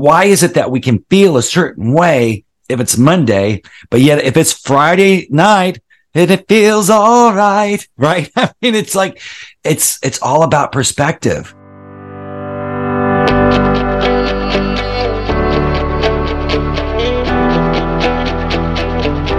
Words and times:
why 0.00 0.24
is 0.24 0.42
it 0.42 0.54
that 0.54 0.70
we 0.70 0.80
can 0.80 1.04
feel 1.10 1.36
a 1.36 1.42
certain 1.42 1.92
way 1.92 2.44
if 2.70 2.80
it's 2.80 2.96
Monday, 2.96 3.62
but 3.90 4.00
yet 4.00 4.24
if 4.24 4.36
it's 4.36 4.52
Friday 4.52 5.26
night, 5.30 5.80
and 6.14 6.30
it 6.30 6.48
feels 6.48 6.88
all 6.88 7.32
right, 7.34 7.86
right? 7.98 8.30
I 8.34 8.52
mean, 8.62 8.74
it's 8.74 8.94
like, 8.94 9.20
it's, 9.62 9.98
it's 10.02 10.20
all 10.22 10.42
about 10.42 10.72
perspective. 10.72 11.54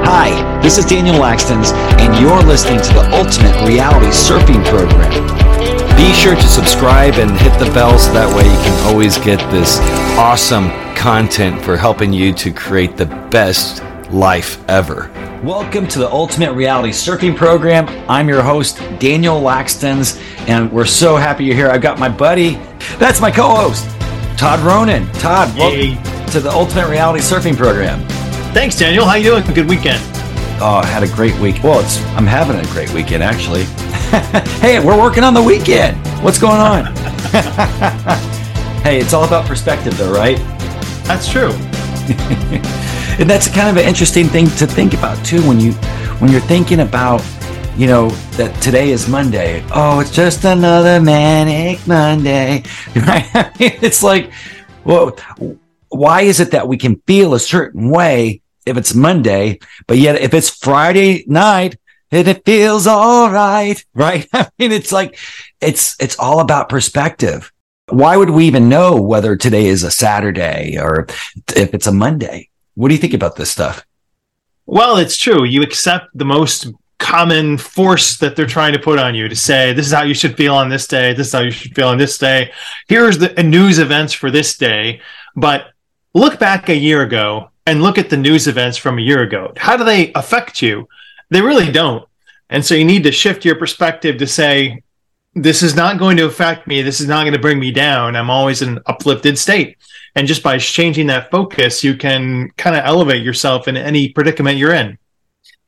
Hi, 0.05 0.61
this 0.61 0.77
is 0.77 0.85
Daniel 0.85 1.15
Laxtons, 1.15 1.73
and 1.99 2.21
you're 2.21 2.43
listening 2.43 2.79
to 2.81 2.93
the 2.93 3.09
Ultimate 3.15 3.67
Reality 3.67 4.07
Surfing 4.07 4.63
Program. 4.65 5.40
Be 6.01 6.13
sure 6.13 6.33
to 6.33 6.47
subscribe 6.47 7.13
and 7.19 7.29
hit 7.39 7.59
the 7.59 7.71
bell 7.75 7.95
so 7.99 8.11
that 8.13 8.35
way 8.35 8.43
you 8.43 8.57
can 8.63 8.87
always 8.91 9.19
get 9.19 9.37
this 9.51 9.77
awesome 10.17 10.71
content 10.95 11.61
for 11.61 11.77
helping 11.77 12.11
you 12.11 12.33
to 12.33 12.51
create 12.51 12.97
the 12.97 13.05
best 13.29 13.83
life 14.09 14.67
ever. 14.67 15.11
Welcome 15.43 15.87
to 15.89 15.99
the 15.99 16.09
Ultimate 16.09 16.53
Reality 16.53 16.89
Surfing 16.89 17.37
Program. 17.37 17.87
I'm 18.09 18.27
your 18.27 18.41
host, 18.41 18.79
Daniel 18.97 19.39
Laxtons, 19.39 20.19
and 20.49 20.71
we're 20.71 20.85
so 20.85 21.17
happy 21.17 21.45
you're 21.45 21.55
here. 21.55 21.69
I've 21.69 21.83
got 21.83 21.99
my 21.99 22.09
buddy, 22.09 22.55
that's 22.97 23.21
my 23.21 23.29
co 23.29 23.49
host, 23.49 23.87
Todd 24.39 24.59
Ronan. 24.61 25.05
Todd, 25.13 25.55
welcome 25.55 25.97
hey. 25.97 26.31
to 26.31 26.39
the 26.39 26.49
Ultimate 26.49 26.89
Reality 26.89 27.23
Surfing 27.23 27.55
Program. 27.55 28.03
Thanks, 28.55 28.75
Daniel. 28.75 29.05
How 29.05 29.17
you 29.17 29.25
doing? 29.25 29.53
Good 29.53 29.69
weekend. 29.69 30.10
Oh, 30.63 30.75
I 30.75 30.85
had 30.85 31.01
a 31.01 31.07
great 31.07 31.35
week. 31.39 31.63
Well, 31.63 31.79
it's 31.79 31.99
I'm 32.09 32.27
having 32.27 32.55
a 32.55 32.63
great 32.71 32.93
weekend 32.93 33.23
actually. 33.23 33.63
hey, 34.61 34.79
we're 34.79 34.95
working 34.95 35.23
on 35.23 35.33
the 35.33 35.41
weekend. 35.41 35.97
What's 36.23 36.37
going 36.37 36.59
on? 36.59 36.85
hey, 38.83 38.99
it's 38.99 39.11
all 39.11 39.23
about 39.25 39.47
perspective 39.47 39.97
though, 39.97 40.13
right? 40.13 40.37
That's 41.07 41.27
true. 41.27 41.49
and 43.17 43.27
that's 43.27 43.47
kind 43.47 43.69
of 43.69 43.77
an 43.83 43.89
interesting 43.89 44.27
thing 44.27 44.45
to 44.57 44.67
think 44.67 44.93
about 44.93 45.25
too 45.25 45.41
when 45.47 45.59
you 45.59 45.71
when 46.19 46.31
you're 46.31 46.41
thinking 46.41 46.81
about 46.81 47.25
you 47.75 47.87
know 47.87 48.09
that 48.37 48.55
today 48.61 48.91
is 48.91 49.09
Monday. 49.09 49.65
Oh, 49.73 49.99
it's 49.99 50.11
just 50.11 50.43
another 50.45 51.01
manic 51.01 51.87
Monday, 51.87 52.61
right? 52.95 53.25
I 53.33 53.51
mean, 53.59 53.79
it's 53.81 54.03
like, 54.03 54.31
well, 54.83 55.17
why 55.89 56.21
is 56.21 56.39
it 56.39 56.51
that 56.51 56.67
we 56.67 56.77
can 56.77 57.01
feel 57.07 57.33
a 57.33 57.39
certain 57.39 57.89
way 57.89 58.41
if 58.65 58.77
it's 58.77 58.93
Monday, 58.93 59.59
but 59.87 59.97
yet 59.97 60.19
if 60.21 60.33
it's 60.33 60.49
Friday 60.49 61.23
night, 61.27 61.77
it 62.11 62.45
feels 62.45 62.87
all 62.87 63.29
right, 63.31 63.83
right? 63.93 64.27
I 64.33 64.49
mean, 64.59 64.71
it's 64.71 64.91
like, 64.91 65.17
it's, 65.59 65.95
it's 65.99 66.19
all 66.19 66.39
about 66.39 66.69
perspective. 66.69 67.51
Why 67.89 68.15
would 68.17 68.29
we 68.29 68.45
even 68.45 68.69
know 68.69 68.95
whether 69.01 69.35
today 69.35 69.65
is 69.65 69.83
a 69.83 69.91
Saturday 69.91 70.77
or 70.79 71.07
if 71.55 71.73
it's 71.73 71.87
a 71.87 71.91
Monday? 71.91 72.49
What 72.75 72.87
do 72.87 72.93
you 72.93 73.01
think 73.01 73.13
about 73.13 73.35
this 73.35 73.51
stuff? 73.51 73.85
Well, 74.65 74.97
it's 74.97 75.17
true. 75.17 75.43
You 75.43 75.61
accept 75.61 76.07
the 76.13 76.25
most 76.25 76.67
common 77.01 77.57
force 77.57 78.17
that 78.17 78.35
they're 78.35 78.45
trying 78.45 78.73
to 78.73 78.79
put 78.79 78.99
on 78.99 79.15
you 79.15 79.27
to 79.27 79.35
say 79.35 79.73
this 79.73 79.87
is 79.87 79.91
how 79.91 80.03
you 80.03 80.13
should 80.13 80.37
feel 80.37 80.53
on 80.53 80.69
this 80.69 80.85
day 80.85 81.13
this 81.13 81.27
is 81.27 81.33
how 81.33 81.39
you 81.39 81.49
should 81.49 81.73
feel 81.73 81.87
on 81.87 81.97
this 81.97 82.15
day 82.15 82.51
here's 82.87 83.17
the 83.17 83.33
news 83.41 83.79
events 83.79 84.13
for 84.13 84.29
this 84.29 84.55
day 84.55 85.01
but 85.35 85.71
look 86.13 86.37
back 86.37 86.69
a 86.69 86.75
year 86.75 87.01
ago 87.01 87.49
and 87.65 87.83
look 87.83 87.97
at 87.97 88.09
the 88.09 88.17
news 88.17 88.47
events 88.47 88.77
from 88.77 88.97
a 88.97 89.01
year 89.01 89.21
ago. 89.21 89.53
How 89.57 89.77
do 89.77 89.83
they 89.83 90.11
affect 90.13 90.61
you? 90.61 90.87
They 91.29 91.41
really 91.41 91.71
don't. 91.71 92.07
And 92.49 92.65
so 92.65 92.75
you 92.75 92.85
need 92.85 93.03
to 93.03 93.11
shift 93.11 93.45
your 93.45 93.55
perspective 93.55 94.17
to 94.17 94.27
say, 94.27 94.83
this 95.33 95.63
is 95.63 95.75
not 95.75 95.97
going 95.97 96.17
to 96.17 96.25
affect 96.25 96.67
me. 96.67 96.81
This 96.81 96.99
is 96.99 97.07
not 97.07 97.23
going 97.23 97.33
to 97.33 97.39
bring 97.39 97.59
me 97.59 97.71
down. 97.71 98.15
I'm 98.15 98.29
always 98.29 98.61
in 98.61 98.69
an 98.69 98.79
uplifted 98.85 99.37
state. 99.37 99.77
And 100.15 100.27
just 100.27 100.43
by 100.43 100.57
changing 100.57 101.07
that 101.07 101.31
focus, 101.31 101.83
you 101.83 101.95
can 101.95 102.49
kind 102.57 102.75
of 102.75 102.83
elevate 102.83 103.23
yourself 103.23 103.69
in 103.69 103.77
any 103.77 104.09
predicament 104.09 104.57
you're 104.57 104.73
in. 104.73 104.97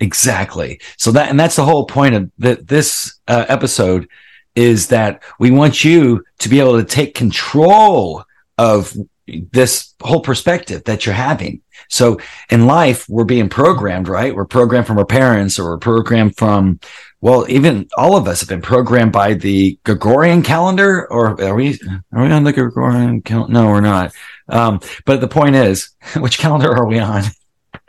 Exactly. 0.02 0.82
So 0.98 1.12
that, 1.14 1.30
and 1.30 1.40
that's 1.40 1.56
the 1.56 1.64
whole 1.64 1.86
point 1.86 2.16
of 2.16 2.32
that 2.40 2.68
this 2.68 3.20
uh, 3.30 3.46
episode 3.48 4.10
is 4.56 4.88
that 4.88 5.24
we 5.40 5.50
want 5.50 5.86
you 5.86 6.24
to 6.40 6.50
be 6.50 6.60
able 6.60 6.78
to 6.78 6.84
take 6.84 7.16
control 7.16 8.26
of 8.58 8.94
this 9.28 9.94
whole 10.02 10.22
perspective 10.22 10.84
that 10.86 11.06
you're 11.06 11.16
having. 11.16 11.62
So 11.90 12.20
in 12.50 12.66
life, 12.66 13.08
we're 13.08 13.24
being 13.24 13.50
programmed, 13.50 14.08
right? 14.08 14.36
We're 14.36 14.46
programmed 14.46 14.88
from 14.88 14.98
our 14.98 15.06
parents 15.06 15.60
or 15.60 15.66
we're 15.66 15.78
programmed 15.78 16.38
from, 16.38 16.80
well, 17.22 17.46
even 17.50 17.88
all 17.98 18.18
of 18.18 18.28
us 18.28 18.42
have 18.42 18.50
been 18.50 18.62
programmed 18.62 19.12
by 19.12 19.34
the 19.34 19.80
Gregorian 19.86 20.44
calendar 20.44 21.10
or 21.12 21.42
are 21.42 21.56
we, 21.56 21.80
are 22.12 22.24
we 22.24 22.32
on 22.32 22.44
the 22.44 22.54
Gregorian 22.54 23.22
calendar? 23.22 23.54
No, 23.54 23.68
we're 23.68 23.82
not. 23.82 24.14
Um, 24.50 24.82
but 25.06 25.22
the 25.22 25.28
point 25.28 25.56
is, 25.56 25.90
which 26.18 26.38
calendar 26.38 26.76
are 26.76 26.86
we 26.86 27.00
on? 27.00 27.24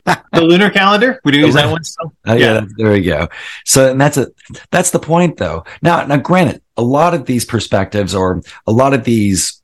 the 0.05 0.43
lunar 0.43 0.71
calendar. 0.71 1.21
We 1.25 1.33
do 1.33 1.41
use 1.41 1.55
that 1.55 1.71
one. 1.71 1.83
Still? 1.83 2.13
Uh, 2.29 2.35
yeah, 2.35 2.55
yeah, 2.55 2.67
there 2.77 2.93
we 2.93 3.01
go. 3.01 3.29
So 3.65 3.91
and 3.91 4.01
that's 4.01 4.19
a 4.19 4.29
that's 4.71 4.91
the 4.91 4.99
point, 4.99 5.39
though. 5.39 5.65
Now, 5.81 6.05
now, 6.05 6.19
granted, 6.19 6.61
a 6.77 6.83
lot 6.83 7.15
of 7.15 7.25
these 7.25 7.47
perspectives 7.47 8.15
or 8.15 8.43
a 8.67 8.73
lot 8.73 8.93
of 8.93 9.05
these 9.05 9.63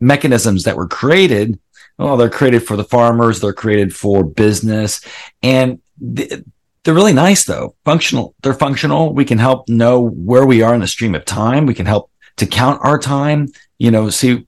mechanisms 0.00 0.64
that 0.64 0.76
were 0.76 0.88
created, 0.88 1.58
well, 1.98 2.16
they're 2.16 2.30
created 2.30 2.60
for 2.60 2.76
the 2.76 2.84
farmers, 2.84 3.40
they're 3.40 3.52
created 3.52 3.94
for 3.94 4.22
business, 4.24 5.00
and 5.42 5.80
they're 6.00 6.94
really 6.94 7.12
nice 7.12 7.44
though. 7.44 7.74
Functional, 7.84 8.34
they're 8.42 8.54
functional. 8.54 9.12
We 9.12 9.24
can 9.24 9.38
help 9.38 9.68
know 9.68 10.00
where 10.00 10.46
we 10.46 10.62
are 10.62 10.74
in 10.74 10.80
the 10.80 10.86
stream 10.86 11.14
of 11.14 11.24
time. 11.24 11.66
We 11.66 11.74
can 11.74 11.86
help 11.86 12.10
to 12.36 12.46
count 12.46 12.80
our 12.82 12.98
time, 12.98 13.48
you 13.78 13.90
know, 13.90 14.10
see 14.10 14.46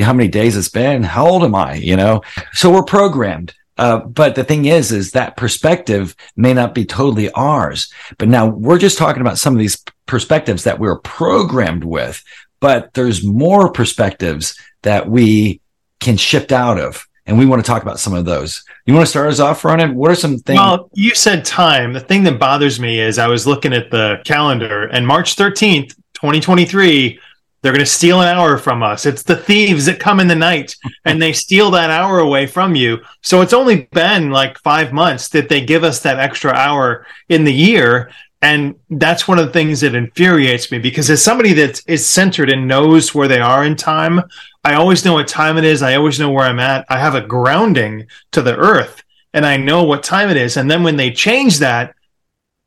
how 0.00 0.12
many 0.12 0.28
days 0.28 0.56
it's 0.56 0.68
been. 0.68 1.02
How 1.02 1.26
old 1.26 1.44
am 1.44 1.54
I? 1.54 1.74
You 1.74 1.96
know, 1.96 2.22
so 2.52 2.72
we're 2.72 2.82
programmed. 2.82 3.54
Uh, 3.78 3.98
but 3.98 4.34
the 4.34 4.44
thing 4.44 4.64
is, 4.64 4.90
is 4.90 5.10
that 5.10 5.36
perspective 5.36 6.16
may 6.34 6.54
not 6.54 6.74
be 6.74 6.84
totally 6.84 7.30
ours. 7.32 7.92
But 8.18 8.28
now 8.28 8.46
we're 8.46 8.78
just 8.78 8.96
talking 8.98 9.20
about 9.20 9.38
some 9.38 9.52
of 9.52 9.58
these 9.58 9.84
perspectives 10.06 10.64
that 10.64 10.78
we're 10.78 10.98
programmed 11.00 11.84
with, 11.84 12.24
but 12.60 12.94
there's 12.94 13.24
more 13.24 13.70
perspectives 13.70 14.58
that 14.82 15.08
we 15.08 15.60
can 16.00 16.16
shift 16.16 16.52
out 16.52 16.78
of. 16.78 17.06
And 17.28 17.36
we 17.36 17.46
want 17.46 17.64
to 17.64 17.68
talk 17.68 17.82
about 17.82 17.98
some 17.98 18.14
of 18.14 18.24
those. 18.24 18.62
You 18.84 18.94
want 18.94 19.04
to 19.04 19.10
start 19.10 19.28
us 19.28 19.40
off, 19.40 19.64
Ronan? 19.64 19.96
What 19.96 20.12
are 20.12 20.14
some 20.14 20.38
things? 20.38 20.60
Well, 20.60 20.88
you 20.94 21.12
said 21.12 21.44
time. 21.44 21.92
The 21.92 22.00
thing 22.00 22.22
that 22.22 22.38
bothers 22.38 22.78
me 22.78 23.00
is 23.00 23.18
I 23.18 23.26
was 23.26 23.48
looking 23.48 23.72
at 23.72 23.90
the 23.90 24.22
calendar 24.24 24.84
and 24.84 25.04
March 25.04 25.34
13th, 25.34 25.88
2023, 26.14 27.18
they're 27.62 27.72
going 27.72 27.84
to 27.84 27.90
steal 27.90 28.20
an 28.20 28.28
hour 28.28 28.58
from 28.58 28.84
us. 28.84 29.06
It's 29.06 29.24
the 29.24 29.34
thieves 29.34 29.86
that 29.86 29.98
come 29.98 30.20
in 30.20 30.28
the 30.28 30.36
night 30.36 30.76
and 31.04 31.20
they 31.20 31.32
steal 31.32 31.72
that 31.72 31.90
hour 31.90 32.20
away 32.20 32.46
from 32.46 32.76
you. 32.76 32.98
So 33.22 33.40
it's 33.40 33.52
only 33.52 33.88
been 33.92 34.30
like 34.30 34.56
five 34.58 34.92
months 34.92 35.28
that 35.30 35.48
they 35.48 35.64
give 35.64 35.82
us 35.82 35.98
that 36.02 36.20
extra 36.20 36.52
hour 36.52 37.06
in 37.28 37.42
the 37.42 37.52
year. 37.52 38.12
And 38.46 38.76
that's 38.90 39.26
one 39.26 39.40
of 39.40 39.46
the 39.46 39.52
things 39.52 39.80
that 39.80 39.96
infuriates 39.96 40.70
me 40.70 40.78
because 40.78 41.10
as 41.10 41.20
somebody 41.20 41.52
that 41.54 41.82
is 41.88 42.06
centered 42.06 42.48
and 42.48 42.68
knows 42.68 43.12
where 43.12 43.26
they 43.26 43.40
are 43.40 43.64
in 43.64 43.74
time, 43.74 44.22
I 44.62 44.74
always 44.74 45.04
know 45.04 45.14
what 45.14 45.26
time 45.26 45.58
it 45.58 45.64
is. 45.64 45.82
I 45.82 45.96
always 45.96 46.20
know 46.20 46.30
where 46.30 46.46
I'm 46.46 46.60
at. 46.60 46.86
I 46.88 47.00
have 47.00 47.16
a 47.16 47.26
grounding 47.26 48.06
to 48.30 48.42
the 48.42 48.56
earth 48.56 49.02
and 49.34 49.44
I 49.44 49.56
know 49.56 49.82
what 49.82 50.04
time 50.04 50.30
it 50.30 50.36
is. 50.36 50.56
And 50.56 50.70
then 50.70 50.84
when 50.84 50.94
they 50.94 51.10
change 51.10 51.58
that, 51.58 51.96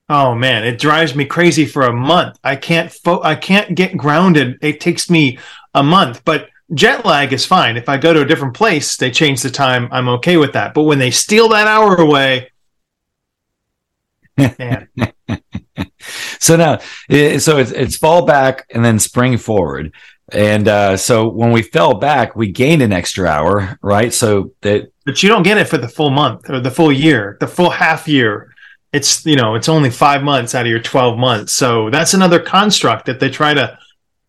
oh 0.10 0.36
man, 0.36 0.66
it 0.66 0.80
drives 0.80 1.16
me 1.16 1.24
crazy 1.24 1.66
for 1.66 1.84
a 1.84 1.94
month. 1.94 2.38
I 2.44 2.58
can't 2.58 2.92
fo- 2.92 3.24
I 3.24 3.36
can't 3.36 3.74
get 3.74 3.96
grounded. 3.96 4.58
It 4.62 4.82
takes 4.82 5.10
me 5.10 5.40
a 5.74 5.82
month, 5.82 6.26
but 6.26 6.50
jet 6.74 7.06
lag 7.06 7.32
is 7.32 7.46
fine. 7.46 7.78
If 7.78 7.88
I 7.88 7.96
go 7.96 8.12
to 8.12 8.24
a 8.24 8.28
different 8.28 8.54
place, 8.54 8.98
they 8.98 9.12
change 9.12 9.44
the 9.44 9.50
time. 9.50 9.88
I'm 9.94 10.10
okay 10.10 10.36
with 10.36 10.52
that. 10.52 10.74
But 10.74 10.84
when 10.84 11.00
they 11.00 11.12
steal 11.12 11.48
that 11.50 11.68
hour 11.68 11.96
away, 11.96 12.52
man. 14.38 14.90
so 16.40 16.56
now, 16.56 16.80
so 17.40 17.58
it's, 17.58 17.72
it's 17.72 17.98
fall 17.98 18.26
back 18.26 18.66
and 18.74 18.84
then 18.84 19.00
spring 19.00 19.38
forward. 19.38 19.94
And 20.32 20.68
uh, 20.68 20.98
so 20.98 21.28
when 21.28 21.52
we 21.52 21.62
fell 21.62 21.96
back, 21.96 22.36
we 22.36 22.52
gained 22.52 22.82
an 22.82 22.94
extra 22.94 23.28
hour, 23.28 23.80
right? 23.82 24.14
So 24.14 24.54
that, 24.62 24.92
but 25.06 25.24
you 25.24 25.30
don't 25.30 25.44
get 25.44 25.58
it 25.58 25.68
for 25.68 25.78
the 25.78 25.88
full 25.88 26.12
month 26.12 26.50
or 26.50 26.60
the 26.60 26.72
full 26.72 26.92
year, 26.92 27.38
the 27.40 27.48
full 27.48 27.70
half 27.70 28.08
year. 28.08 28.54
It's 28.92 29.26
you 29.26 29.36
know 29.36 29.56
it's 29.56 29.70
only 29.70 29.90
five 29.90 30.24
months 30.24 30.56
out 30.56 30.66
of 30.66 30.70
your 30.70 30.82
twelve 30.82 31.18
months, 31.18 31.54
so 31.54 31.90
that's 31.90 32.14
another 32.14 32.40
construct 32.40 33.06
that 33.06 33.20
they 33.20 33.30
try 33.30 33.54
to 33.54 33.78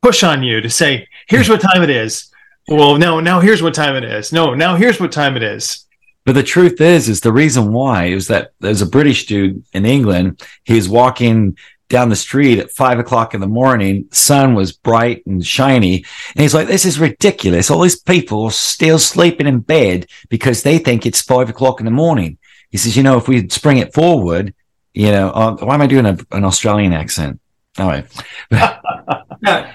push 0.02 0.22
on 0.22 0.42
you 0.42 0.60
to 0.60 0.70
say, 0.70 1.08
here's 1.28 1.48
what 1.48 1.60
time 1.60 1.82
it 1.82 1.90
is. 1.90 2.30
Well, 2.68 2.96
no, 2.96 3.20
now 3.20 3.40
here's 3.40 3.62
what 3.62 3.74
time 3.74 3.96
it 3.96 4.04
is. 4.04 4.32
No, 4.32 4.54
now 4.54 4.76
here's 4.76 5.00
what 5.00 5.12
time 5.12 5.36
it 5.36 5.42
is. 5.42 5.86
But 6.24 6.34
the 6.34 6.42
truth 6.42 6.80
is, 6.80 7.08
is 7.08 7.20
the 7.20 7.32
reason 7.32 7.72
why 7.72 8.06
is 8.06 8.28
that 8.28 8.52
there's 8.60 8.82
a 8.82 8.86
British 8.86 9.26
dude 9.26 9.64
in 9.72 9.86
England. 9.86 10.42
He's 10.64 10.88
walking 10.88 11.56
down 11.88 12.08
the 12.08 12.16
street 12.16 12.58
at 12.58 12.70
five 12.70 12.98
o'clock 12.98 13.34
in 13.34 13.40
the 13.40 13.48
morning. 13.48 14.06
Sun 14.12 14.54
was 14.54 14.72
bright 14.72 15.26
and 15.26 15.44
shiny. 15.44 16.04
And 16.34 16.42
he's 16.42 16.54
like, 16.54 16.68
this 16.68 16.84
is 16.84 17.00
ridiculous. 17.00 17.70
All 17.70 17.80
these 17.80 18.00
people 18.00 18.44
are 18.44 18.52
still 18.52 18.98
sleeping 18.98 19.46
in 19.46 19.60
bed 19.60 20.06
because 20.28 20.62
they 20.62 20.78
think 20.78 21.04
it's 21.04 21.20
five 21.20 21.50
o'clock 21.50 21.80
in 21.80 21.86
the 21.86 21.90
morning. 21.90 22.38
He 22.70 22.78
says, 22.78 22.96
you 22.96 23.02
know, 23.02 23.18
if 23.18 23.26
we 23.26 23.48
spring 23.48 23.78
it 23.78 23.92
forward, 23.92 24.54
you 24.94 25.10
know, 25.10 25.30
uh, 25.30 25.56
why 25.56 25.74
am 25.74 25.82
I 25.82 25.86
doing 25.86 26.06
a, 26.06 26.16
an 26.30 26.44
Australian 26.44 26.92
accent? 26.92 27.40
All 27.78 27.88
right. 27.88 28.06
uh, 28.52 29.66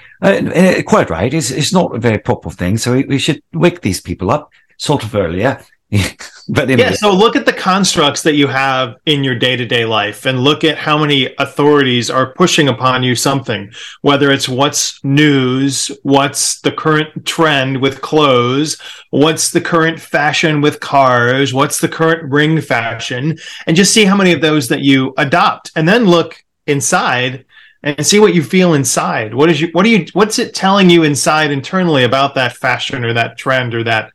quite 0.86 1.10
right. 1.10 1.32
It's, 1.32 1.50
it's 1.50 1.72
not 1.72 1.94
a 1.94 1.98
very 1.98 2.18
proper 2.18 2.50
thing. 2.50 2.78
So 2.78 2.92
we, 2.92 3.04
we 3.04 3.18
should 3.18 3.42
wake 3.52 3.82
these 3.82 4.00
people 4.00 4.30
up. 4.30 4.50
sort 4.78 5.04
of 5.04 5.34
yeah. 5.34 5.62
but 6.48 6.68
anyway. 6.68 6.90
yeah, 6.90 6.92
so 6.92 7.12
look 7.12 7.36
at 7.36 7.46
the 7.46 7.52
constructs 7.52 8.22
that 8.24 8.34
you 8.34 8.48
have 8.48 8.96
in 9.06 9.22
your 9.22 9.36
day 9.36 9.54
to 9.54 9.64
day 9.64 9.84
life 9.84 10.26
and 10.26 10.40
look 10.40 10.64
at 10.64 10.76
how 10.76 10.98
many 10.98 11.32
authorities 11.38 12.10
are 12.10 12.32
pushing 12.32 12.68
upon 12.68 13.04
you 13.04 13.14
something, 13.14 13.70
whether 14.00 14.32
it's 14.32 14.48
what's 14.48 15.02
news, 15.04 15.92
what's 16.02 16.60
the 16.62 16.72
current 16.72 17.24
trend 17.24 17.80
with 17.80 18.00
clothes, 18.00 18.80
what's 19.10 19.52
the 19.52 19.60
current 19.60 20.00
fashion 20.00 20.60
with 20.60 20.80
cars, 20.80 21.54
what's 21.54 21.80
the 21.80 21.88
current 21.88 22.32
ring 22.32 22.60
fashion, 22.60 23.38
and 23.68 23.76
just 23.76 23.94
see 23.94 24.04
how 24.04 24.16
many 24.16 24.32
of 24.32 24.40
those 24.40 24.68
that 24.68 24.80
you 24.80 25.14
adopt. 25.18 25.70
And 25.76 25.88
then 25.88 26.04
look 26.04 26.44
inside 26.66 27.44
and 27.84 28.04
see 28.04 28.18
what 28.18 28.34
you 28.34 28.42
feel 28.42 28.74
inside. 28.74 29.34
What 29.34 29.50
is 29.50 29.60
you 29.60 29.68
what 29.68 29.86
are 29.86 29.88
you 29.88 30.06
what's 30.14 30.40
it 30.40 30.52
telling 30.52 30.90
you 30.90 31.04
inside 31.04 31.52
internally 31.52 32.02
about 32.02 32.34
that 32.34 32.56
fashion 32.56 33.04
or 33.04 33.12
that 33.12 33.38
trend 33.38 33.72
or 33.72 33.84
that 33.84 34.12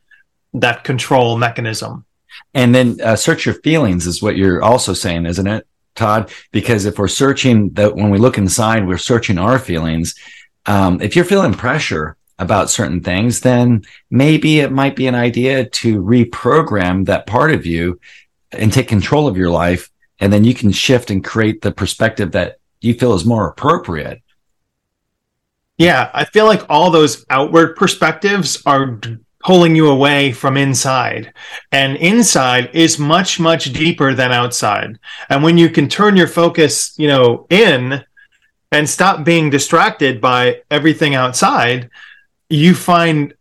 that 0.54 0.84
control 0.84 1.38
mechanism. 1.38 2.06
And 2.54 2.74
then 2.74 3.00
uh, 3.02 3.16
search 3.16 3.46
your 3.46 3.56
feelings 3.56 4.08
is 4.08 4.22
what 4.22 4.38
you're 4.38 4.64
also 4.64 4.94
saying, 4.94 5.26
isn't 5.26 5.48
it, 5.48 5.68
Todd? 5.96 6.32
Because 6.52 6.86
if 6.86 6.98
we're 6.98 7.08
searching 7.08 7.70
that 7.72 7.96
when 7.96 8.10
we 8.10 8.18
look 8.18 8.38
inside, 8.38 8.88
we're 8.88 8.98
searching 8.98 9.38
our 9.38 9.60
feelings. 9.60 10.16
Um, 10.66 11.02
if 11.02 11.16
you're 11.16 11.26
feeling 11.26 11.54
pressure 11.54 12.18
about 12.40 12.70
certain 12.70 13.02
things, 13.02 13.42
then 13.42 13.84
maybe 14.10 14.60
it 14.60 14.72
might 14.72 14.96
be 14.96 15.08
an 15.08 15.16
idea 15.16 15.66
to 15.66 16.02
reprogram 16.02 17.06
that 17.06 17.28
part 17.28 17.54
of 17.54 17.66
you 17.66 18.00
and 18.52 18.74
take 18.74 18.88
control 18.88 19.28
of 19.28 19.38
your 19.38 19.50
life. 19.50 19.90
And 20.20 20.32
then 20.32 20.44
you 20.44 20.54
can 20.54 20.72
shift 20.72 21.10
and 21.10 21.24
create 21.24 21.62
the 21.62 21.72
perspective 21.72 22.32
that 22.34 22.58
you 22.80 22.94
feel 22.94 23.14
is 23.14 23.26
more 23.26 23.48
appropriate. 23.48 24.22
Yeah, 25.78 26.12
I 26.14 26.26
feel 26.26 26.46
like 26.46 26.64
all 26.70 26.92
those 26.92 27.26
outward 27.30 27.76
perspectives 27.76 28.62
are 28.66 29.00
pulling 29.44 29.76
you 29.76 29.90
away 29.90 30.32
from 30.32 30.58
inside. 30.58 31.34
And 31.72 31.98
inside 31.98 32.70
is 32.74 33.00
much, 33.00 33.40
much 33.40 33.72
deeper 33.74 34.14
than 34.14 34.32
outside. 34.32 35.00
And 35.30 35.44
when 35.44 35.58
you 35.58 35.70
can 35.70 35.88
turn 35.88 36.16
your 36.16 36.28
focus, 36.28 36.94
you 36.98 37.08
know, 37.08 37.48
in 37.50 38.04
and 38.72 38.90
stop 38.90 39.26
being 39.26 39.50
distracted 39.50 40.22
by 40.22 40.62
everything 40.70 41.16
outside, 41.16 41.90
you 42.50 42.74
find 42.74 43.34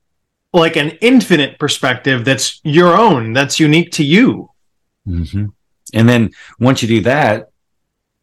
like 0.52 0.76
an 0.76 0.90
infinite 1.00 1.58
perspective 1.58 2.24
that's 2.24 2.60
your 2.64 2.96
own, 2.96 3.32
that's 3.32 3.60
unique 3.60 3.92
to 3.92 4.04
you. 4.04 4.50
Mm-hmm. 5.06 5.46
And 5.94 6.08
then 6.08 6.30
once 6.58 6.82
you 6.82 6.88
do 6.88 7.00
that, 7.02 7.50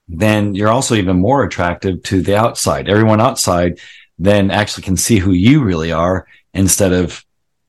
then 0.08 0.56
you're 0.56 0.70
also 0.70 0.96
even 0.96 1.20
more 1.20 1.44
attractive 1.44 2.02
to 2.04 2.22
the 2.22 2.36
outside. 2.36 2.90
Everyone 2.90 3.22
outside 3.22 3.80
then 4.20 4.52
actually 4.52 4.84
can 4.84 4.98
see 4.98 5.18
who 5.20 5.32
you 5.32 5.64
really 5.64 5.92
are 5.92 6.28
instead 6.54 6.94
of 6.94 7.24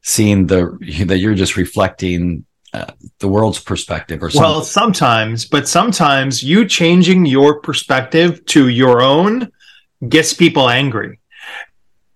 seeing 0.09 0.47
the 0.47 0.79
that 1.07 1.19
you're 1.19 1.35
just 1.35 1.57
reflecting 1.57 2.45
uh, 2.73 2.87
the 3.19 3.29
world's 3.29 3.61
perspective 3.61 4.23
or 4.23 4.31
something. 4.31 4.51
Well, 4.51 4.63
sometimes, 4.63 5.45
but 5.45 5.69
sometimes 5.69 6.43
you 6.43 6.67
changing 6.67 7.27
your 7.27 7.61
perspective 7.61 8.45
to 8.47 8.69
your 8.69 9.03
own 9.03 9.51
gets 10.09 10.33
people 10.33 10.69
angry. 10.69 11.21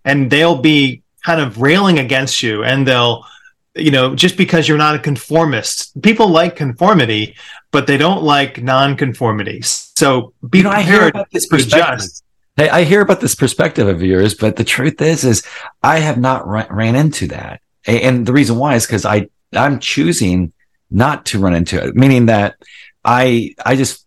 And 0.05 0.31
they'll 0.31 0.61
be 0.61 1.03
kind 1.25 1.41
of 1.41 1.61
railing 1.61 1.99
against 1.99 2.43
you 2.43 2.65
and 2.65 2.87
they'll 2.87 3.25
you 3.75 3.91
know, 3.91 4.15
just 4.15 4.37
because 4.37 4.69
you're 4.69 4.77
not 4.77 4.95
a 4.95 4.99
conformist. 4.99 6.01
People 6.03 6.29
like 6.29 6.57
conformity, 6.57 7.37
but 7.71 7.87
they 7.87 7.97
don't 7.97 8.23
like 8.23 8.63
non-conformity. 8.63 9.63
So 9.63 10.35
be 10.47 10.59
you 10.59 10.65
know, 10.65 10.71
I 10.71 10.83
hear 10.83 11.09
about 11.09 11.31
this 11.31 11.47
perspective. 11.47 12.07
Hey, 12.57 12.69
I 12.69 12.85
hear 12.85 13.01
about 13.01 13.23
this 13.23 13.35
perspective 13.35 13.89
of 13.89 14.03
yours, 14.03 14.35
but 14.35 14.57
the 14.57 14.65
truth 14.65 15.01
is, 15.01 15.25
is 15.25 15.43
I 15.83 16.01
have 16.01 16.19
not 16.19 16.47
ran 16.47 16.97
into 16.97 17.29
that. 17.29 17.63
And 17.87 18.27
the 18.27 18.33
reason 18.33 18.57
why 18.57 18.75
is 18.77 18.87
because 18.87 19.05
I, 19.05 19.29
I'm 19.53 19.79
choosing 19.81 20.53
not 20.91 21.27
to 21.27 21.39
run 21.39 21.55
into 21.55 21.83
it, 21.83 21.95
meaning 21.95 22.27
that 22.27 22.57
I, 23.05 23.55
I 23.65 23.77
just, 23.77 24.07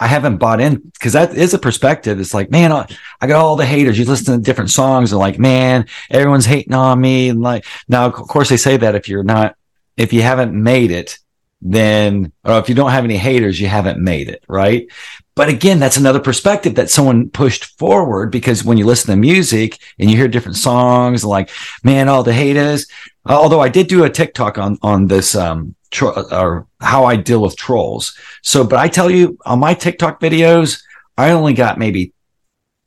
I 0.00 0.08
haven't 0.08 0.38
bought 0.38 0.60
in 0.60 0.76
because 0.76 1.12
that 1.12 1.34
is 1.34 1.54
a 1.54 1.58
perspective. 1.58 2.18
It's 2.18 2.34
like, 2.34 2.50
man, 2.50 2.72
I, 2.72 2.88
I 3.20 3.28
got 3.28 3.44
all 3.44 3.54
the 3.54 3.64
haters. 3.64 3.96
You 3.96 4.04
listen 4.04 4.36
to 4.36 4.42
different 4.42 4.70
songs 4.70 5.12
and 5.12 5.20
like, 5.20 5.38
man, 5.38 5.86
everyone's 6.10 6.46
hating 6.46 6.74
on 6.74 7.00
me. 7.00 7.28
And 7.28 7.40
like, 7.40 7.64
now, 7.88 8.06
of 8.06 8.12
course, 8.14 8.48
they 8.48 8.56
say 8.56 8.76
that 8.78 8.96
if 8.96 9.08
you're 9.08 9.22
not, 9.22 9.54
if 9.96 10.12
you 10.12 10.22
haven't 10.22 10.60
made 10.60 10.90
it, 10.90 11.18
then, 11.60 12.32
or 12.44 12.58
if 12.58 12.68
you 12.68 12.74
don't 12.74 12.90
have 12.90 13.04
any 13.04 13.16
haters, 13.16 13.60
you 13.60 13.68
haven't 13.68 14.00
made 14.00 14.28
it. 14.28 14.42
Right. 14.48 14.90
But 15.34 15.48
again, 15.48 15.80
that's 15.80 15.96
another 15.96 16.20
perspective 16.20 16.74
that 16.74 16.90
someone 16.90 17.30
pushed 17.30 17.64
forward 17.78 18.30
because 18.30 18.64
when 18.64 18.76
you 18.76 18.84
listen 18.84 19.10
to 19.10 19.16
music 19.16 19.78
and 19.98 20.10
you 20.10 20.16
hear 20.16 20.28
different 20.28 20.58
songs, 20.58 21.24
like, 21.24 21.50
man, 21.82 22.08
all 22.08 22.22
the 22.22 22.34
haters. 22.34 22.86
Although 23.24 23.60
I 23.60 23.70
did 23.70 23.86
do 23.86 24.04
a 24.04 24.10
TikTok 24.10 24.58
on, 24.58 24.78
on 24.82 25.06
this, 25.06 25.34
um, 25.34 25.74
tro- 25.90 26.26
or 26.30 26.66
how 26.80 27.04
I 27.04 27.16
deal 27.16 27.40
with 27.40 27.56
trolls. 27.56 28.16
So, 28.42 28.62
but 28.64 28.78
I 28.78 28.88
tell 28.88 29.10
you 29.10 29.38
on 29.46 29.58
my 29.58 29.72
TikTok 29.72 30.20
videos, 30.20 30.82
I 31.16 31.30
only 31.30 31.54
got 31.54 31.78
maybe 31.78 32.12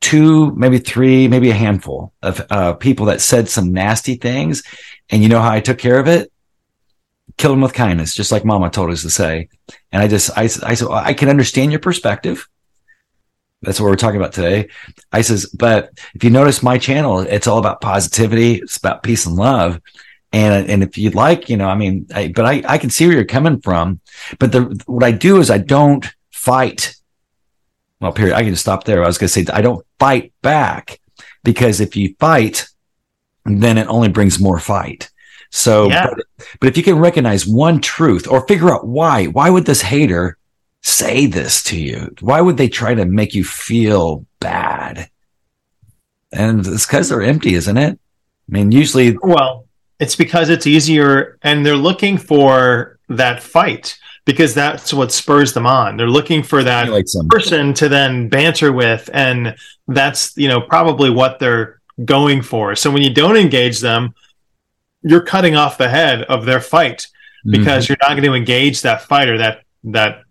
two, 0.02 0.52
maybe 0.56 0.78
three, 0.78 1.28
maybe 1.28 1.50
a 1.50 1.56
handful 1.56 2.14
of, 2.22 2.46
uh, 2.52 2.74
people 2.74 3.08
that 3.08 3.22
said 3.22 3.50
some 3.50 3.74
nasty 3.74 4.16
things. 4.16 4.62
And 5.10 5.24
you 5.24 5.30
know 5.30 5.42
how 5.42 5.52
I 5.52 5.62
took 5.62 5.80
care 5.80 6.00
of 6.00 6.08
it? 6.08 6.32
Kill 7.38 7.52
them 7.52 7.62
with 7.62 7.74
kindness, 7.74 8.14
just 8.14 8.32
like 8.32 8.46
mama 8.46 8.70
told 8.70 8.92
us 8.92 9.02
to 9.02 9.10
say. 9.10 9.50
And 9.92 10.02
I 10.02 10.08
just, 10.08 10.32
I, 10.38 10.44
I 10.44 10.48
said, 10.48 10.88
I 10.90 11.14
can 11.14 11.30
understand 11.30 11.72
your 11.72 11.80
perspective. 11.80 12.48
That's 13.62 13.80
what 13.80 13.88
we're 13.88 13.96
talking 13.96 14.20
about 14.20 14.34
today. 14.34 14.70
I 15.12 15.22
says, 15.22 15.48
but 15.48 15.90
if 16.14 16.24
you 16.24 16.30
notice 16.30 16.62
my 16.62 16.78
channel, 16.78 17.20
it's 17.20 17.48
all 17.48 17.58
about 17.58 17.82
positivity. 17.82 18.56
It's 18.56 18.78
about 18.78 19.04
peace 19.04 19.26
and 19.26 19.36
love. 19.36 19.82
And, 20.32 20.70
and 20.70 20.84
if 20.84 20.98
you'd 20.98 21.16
like, 21.16 21.50
you 21.50 21.58
know, 21.58 21.68
I 21.68 21.76
mean, 21.76 22.08
I, 22.14 22.28
but 22.28 22.46
I, 22.46 22.64
I 22.68 22.78
can 22.78 22.90
see 22.90 23.08
where 23.08 23.16
you're 23.16 23.26
coming 23.26 23.62
from. 23.62 24.02
But 24.38 24.52
the, 24.52 24.84
what 24.86 25.04
I 25.04 25.12
do 25.12 25.40
is 25.40 25.50
I 25.50 25.58
don't 25.58 26.06
fight. 26.32 26.96
Well, 28.00 28.12
period. 28.12 28.36
I 28.36 28.44
can 28.44 28.52
just 28.52 28.64
stop 28.64 28.84
there. 28.84 29.04
I 29.04 29.08
was 29.08 29.18
going 29.18 29.30
to 29.30 29.34
say, 29.34 29.46
I 29.52 29.62
don't 29.62 29.86
fight 29.98 30.34
back 30.42 31.00
because 31.44 31.80
if 31.80 31.96
you 31.96 32.16
fight, 32.20 32.68
then 33.46 33.78
it 33.78 33.88
only 33.88 34.10
brings 34.10 34.40
more 34.40 34.60
fight. 34.60 35.10
So, 35.56 35.88
yeah. 35.88 36.08
but, 36.08 36.26
but 36.60 36.68
if 36.68 36.76
you 36.76 36.84
can 36.84 37.00
recognize 37.00 37.48
one 37.48 37.80
truth 37.80 38.28
or 38.28 38.46
figure 38.46 38.74
out 38.74 38.86
why, 38.86 39.28
why 39.28 39.50
would 39.50 39.66
this 39.66 39.82
hater 39.82 40.38
say 40.82 41.28
this 41.28 41.64
to 41.64 41.80
you? 41.80 42.14
Why 42.20 42.42
would 42.42 42.58
they 42.58 42.68
try 42.68 42.94
to 42.94 43.06
make 43.06 43.34
you 43.34 43.46
feel 43.46 44.26
bad? 44.42 45.10
And 46.34 46.68
it's 46.68 46.86
because 46.86 47.08
they're 47.08 47.22
empty, 47.22 47.54
isn't 47.54 47.78
it? 47.78 47.98
I 47.98 48.52
mean, 48.52 48.74
usually. 48.74 49.18
Well, 49.22 49.66
it's 49.98 50.18
because 50.18 50.50
it's 50.50 50.68
easier 50.68 51.38
and 51.42 51.66
they're 51.66 51.78
looking 51.78 52.18
for 52.18 53.00
that 53.08 53.42
fight 53.42 53.98
because 54.26 54.54
that's 54.54 54.94
what 54.94 55.14
spurs 55.14 55.54
them 55.54 55.66
on. 55.66 55.96
They're 55.96 56.10
looking 56.10 56.44
for 56.44 56.64
that 56.64 56.90
like 56.90 57.06
person 57.30 57.74
to 57.76 57.88
then 57.88 58.28
banter 58.28 58.74
with. 58.74 59.10
And 59.14 59.56
that's, 59.88 60.36
you 60.36 60.50
know, 60.50 60.60
probably 60.60 61.12
what 61.12 61.40
they're 61.40 61.80
going 62.04 62.42
for. 62.42 62.76
So 62.76 62.92
when 62.92 63.04
you 63.04 63.14
don't 63.14 63.38
engage 63.38 63.80
them, 63.80 64.14
you're 65.06 65.22
cutting 65.22 65.56
off 65.56 65.78
the 65.78 65.88
head 65.88 66.24
of 66.24 66.46
their 66.46 66.60
fight 66.60 67.08
because 67.46 67.86
mm-hmm. 67.86 67.92
you're 67.92 68.10
not 68.10 68.16
going 68.16 68.24
to 68.24 68.34
engage 68.34 68.82
that 68.82 69.04
fighter 69.04 69.38
that 69.38 69.62
that 69.84 70.24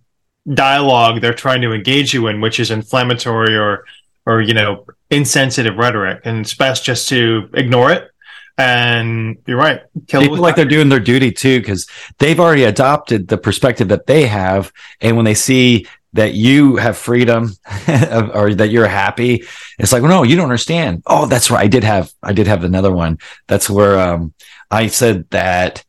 dialogue 0.53 1.21
they're 1.21 1.33
trying 1.33 1.63
to 1.63 1.73
engage 1.73 2.13
you 2.13 2.27
in, 2.27 2.41
which 2.41 2.59
is 2.59 2.71
inflammatory 2.71 3.57
or 3.57 3.85
or 4.27 4.41
you 4.41 4.53
know 4.53 4.85
insensitive 5.11 5.77
rhetoric, 5.77 6.23
and 6.25 6.41
it's 6.41 6.55
best 6.55 6.85
just 6.85 7.09
to 7.09 7.49
ignore 7.55 7.93
it. 7.93 8.11
And 8.57 9.39
you're 9.47 9.59
right. 9.59 9.83
Kill 10.07 10.21
People 10.21 10.37
like 10.39 10.55
they're 10.55 10.65
doing 10.65 10.89
their 10.89 11.01
duty 11.01 11.33
too, 11.33 11.61
because 11.61 11.89
they've 12.19 12.39
already 12.39 12.65
adopted 12.65 13.29
the 13.29 13.39
perspective 13.39 13.89
that 13.89 14.07
they 14.07 14.27
have, 14.27 14.73
and 15.01 15.17
when 15.17 15.25
they 15.25 15.35
see 15.35 15.87
that 16.15 16.35
you 16.35 16.77
have 16.77 16.97
freedom 16.97 17.53
or 18.35 18.55
that 18.55 18.71
you're 18.71 18.87
happy. 18.87 19.45
It's 19.79 19.93
like, 19.93 20.03
well, 20.03 20.11
no, 20.11 20.23
you 20.23 20.37
don't 20.37 20.45
understand. 20.45 21.03
Oh, 21.07 21.27
that's 21.27 21.51
right. 21.51 21.65
I 21.65 21.69
did 21.69 21.85
have, 21.85 22.13
I 22.23 22.33
did 22.33 22.47
have 22.47 22.65
another 22.65 22.93
one. 22.93 23.19
That's 23.47 23.69
where, 23.69 24.01
um, 24.01 24.33
I 24.71 24.87
said 24.87 25.29
that 25.31 25.85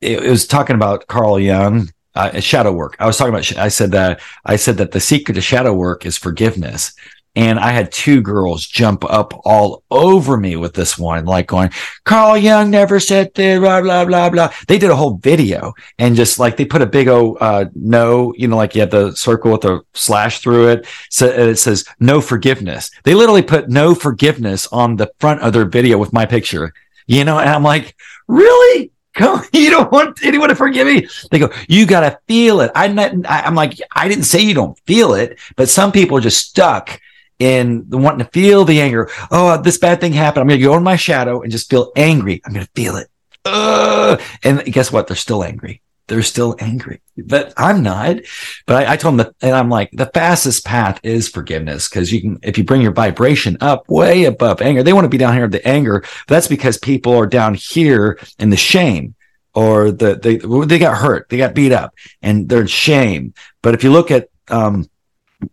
it, 0.00 0.22
it 0.22 0.30
was 0.30 0.46
talking 0.46 0.76
about 0.76 1.06
Carl 1.06 1.40
Jung, 1.40 1.90
uh, 2.14 2.40
shadow 2.40 2.72
work. 2.72 2.96
I 2.98 3.06
was 3.06 3.16
talking 3.16 3.34
about, 3.34 3.56
I 3.56 3.68
said 3.68 3.92
that, 3.92 4.20
I 4.44 4.56
said 4.56 4.76
that 4.78 4.92
the 4.92 5.00
secret 5.00 5.34
to 5.34 5.40
shadow 5.40 5.74
work 5.74 6.06
is 6.06 6.16
forgiveness. 6.16 6.94
And 7.36 7.60
I 7.60 7.70
had 7.70 7.92
two 7.92 8.20
girls 8.20 8.66
jump 8.66 9.04
up 9.04 9.32
all 9.44 9.84
over 9.90 10.36
me 10.36 10.56
with 10.56 10.74
this 10.74 10.98
one, 10.98 11.26
like 11.26 11.46
going, 11.46 11.70
Carl 12.04 12.36
Jung 12.36 12.70
never 12.70 12.98
said 12.98 13.32
this, 13.34 13.60
blah, 13.60 13.80
blah, 13.82 14.04
blah, 14.04 14.30
blah. 14.30 14.52
They 14.66 14.78
did 14.78 14.90
a 14.90 14.96
whole 14.96 15.18
video 15.18 15.74
and 15.98 16.16
just 16.16 16.38
like 16.38 16.56
they 16.56 16.64
put 16.64 16.82
a 16.82 16.86
big 16.86 17.08
O, 17.08 17.34
uh, 17.34 17.66
no, 17.74 18.34
you 18.36 18.48
know, 18.48 18.56
like 18.56 18.74
you 18.74 18.80
have 18.80 18.90
the 18.90 19.14
circle 19.14 19.52
with 19.52 19.64
a 19.64 19.82
slash 19.94 20.40
through 20.40 20.70
it. 20.70 20.86
So 21.10 21.26
it 21.26 21.56
says 21.56 21.84
no 22.00 22.20
forgiveness. 22.20 22.90
They 23.04 23.14
literally 23.14 23.42
put 23.42 23.68
no 23.68 23.94
forgiveness 23.94 24.66
on 24.68 24.96
the 24.96 25.12
front 25.20 25.42
of 25.42 25.52
their 25.52 25.66
video 25.66 25.98
with 25.98 26.12
my 26.12 26.26
picture 26.26 26.72
you 27.06 27.24
know, 27.24 27.38
and 27.38 27.48
I'm 27.48 27.62
like, 27.62 27.96
really? 28.28 28.90
Come, 29.14 29.42
you 29.52 29.70
don't 29.70 29.90
want 29.90 30.22
anyone 30.24 30.48
to 30.48 30.54
forgive 30.54 30.86
me. 30.86 31.08
They 31.30 31.38
go, 31.38 31.50
you 31.68 31.86
got 31.86 32.00
to 32.00 32.18
feel 32.28 32.60
it. 32.60 32.70
I'm 32.74 32.94
not, 32.94 33.12
I'm 33.28 33.54
like, 33.54 33.80
I 33.94 34.08
didn't 34.08 34.24
say 34.24 34.40
you 34.40 34.54
don't 34.54 34.78
feel 34.80 35.14
it, 35.14 35.38
but 35.56 35.68
some 35.68 35.92
people 35.92 36.18
are 36.18 36.22
just 36.22 36.46
stuck 36.48 37.00
in 37.38 37.88
wanting 37.90 38.24
to 38.24 38.32
feel 38.32 38.64
the 38.64 38.80
anger. 38.80 39.10
Oh, 39.30 39.60
this 39.60 39.78
bad 39.78 40.00
thing 40.00 40.12
happened. 40.12 40.42
I'm 40.42 40.48
going 40.48 40.60
to 40.60 40.64
go 40.66 40.76
in 40.76 40.82
my 40.82 40.96
shadow 40.96 41.42
and 41.42 41.52
just 41.52 41.70
feel 41.70 41.92
angry. 41.96 42.40
I'm 42.44 42.52
going 42.52 42.66
to 42.66 42.72
feel 42.72 42.96
it. 42.96 43.08
uh, 43.44 44.16
and 44.42 44.64
guess 44.64 44.90
what? 44.90 45.06
They're 45.06 45.16
still 45.16 45.44
angry. 45.44 45.82
They're 46.08 46.22
still 46.22 46.54
angry, 46.60 47.00
but 47.16 47.52
I'm 47.56 47.82
not. 47.82 48.18
But 48.64 48.86
I, 48.86 48.92
I 48.92 48.96
told 48.96 49.18
them 49.18 49.26
that, 49.26 49.34
and 49.44 49.56
I'm 49.56 49.68
like, 49.68 49.90
the 49.92 50.06
fastest 50.06 50.64
path 50.64 51.00
is 51.02 51.28
forgiveness 51.28 51.88
because 51.88 52.12
you 52.12 52.20
can, 52.20 52.38
if 52.44 52.56
you 52.56 52.62
bring 52.62 52.80
your 52.80 52.92
vibration 52.92 53.56
up 53.60 53.88
way 53.88 54.24
above 54.24 54.62
anger, 54.62 54.84
they 54.84 54.92
want 54.92 55.04
to 55.04 55.08
be 55.08 55.18
down 55.18 55.34
here 55.34 55.46
at 55.46 55.50
the 55.50 55.66
anger. 55.66 56.04
that's 56.28 56.46
because 56.46 56.78
people 56.78 57.16
are 57.16 57.26
down 57.26 57.54
here 57.54 58.20
in 58.38 58.50
the 58.50 58.56
shame 58.56 59.16
or 59.52 59.90
the 59.90 60.14
they 60.14 60.36
they 60.66 60.78
got 60.78 60.96
hurt, 60.96 61.28
they 61.28 61.38
got 61.38 61.54
beat 61.54 61.72
up, 61.72 61.92
and 62.22 62.48
they're 62.48 62.60
in 62.60 62.66
shame. 62.68 63.34
But 63.62 63.74
if 63.74 63.82
you 63.82 63.90
look 63.90 64.12
at 64.12 64.28
um, 64.48 64.88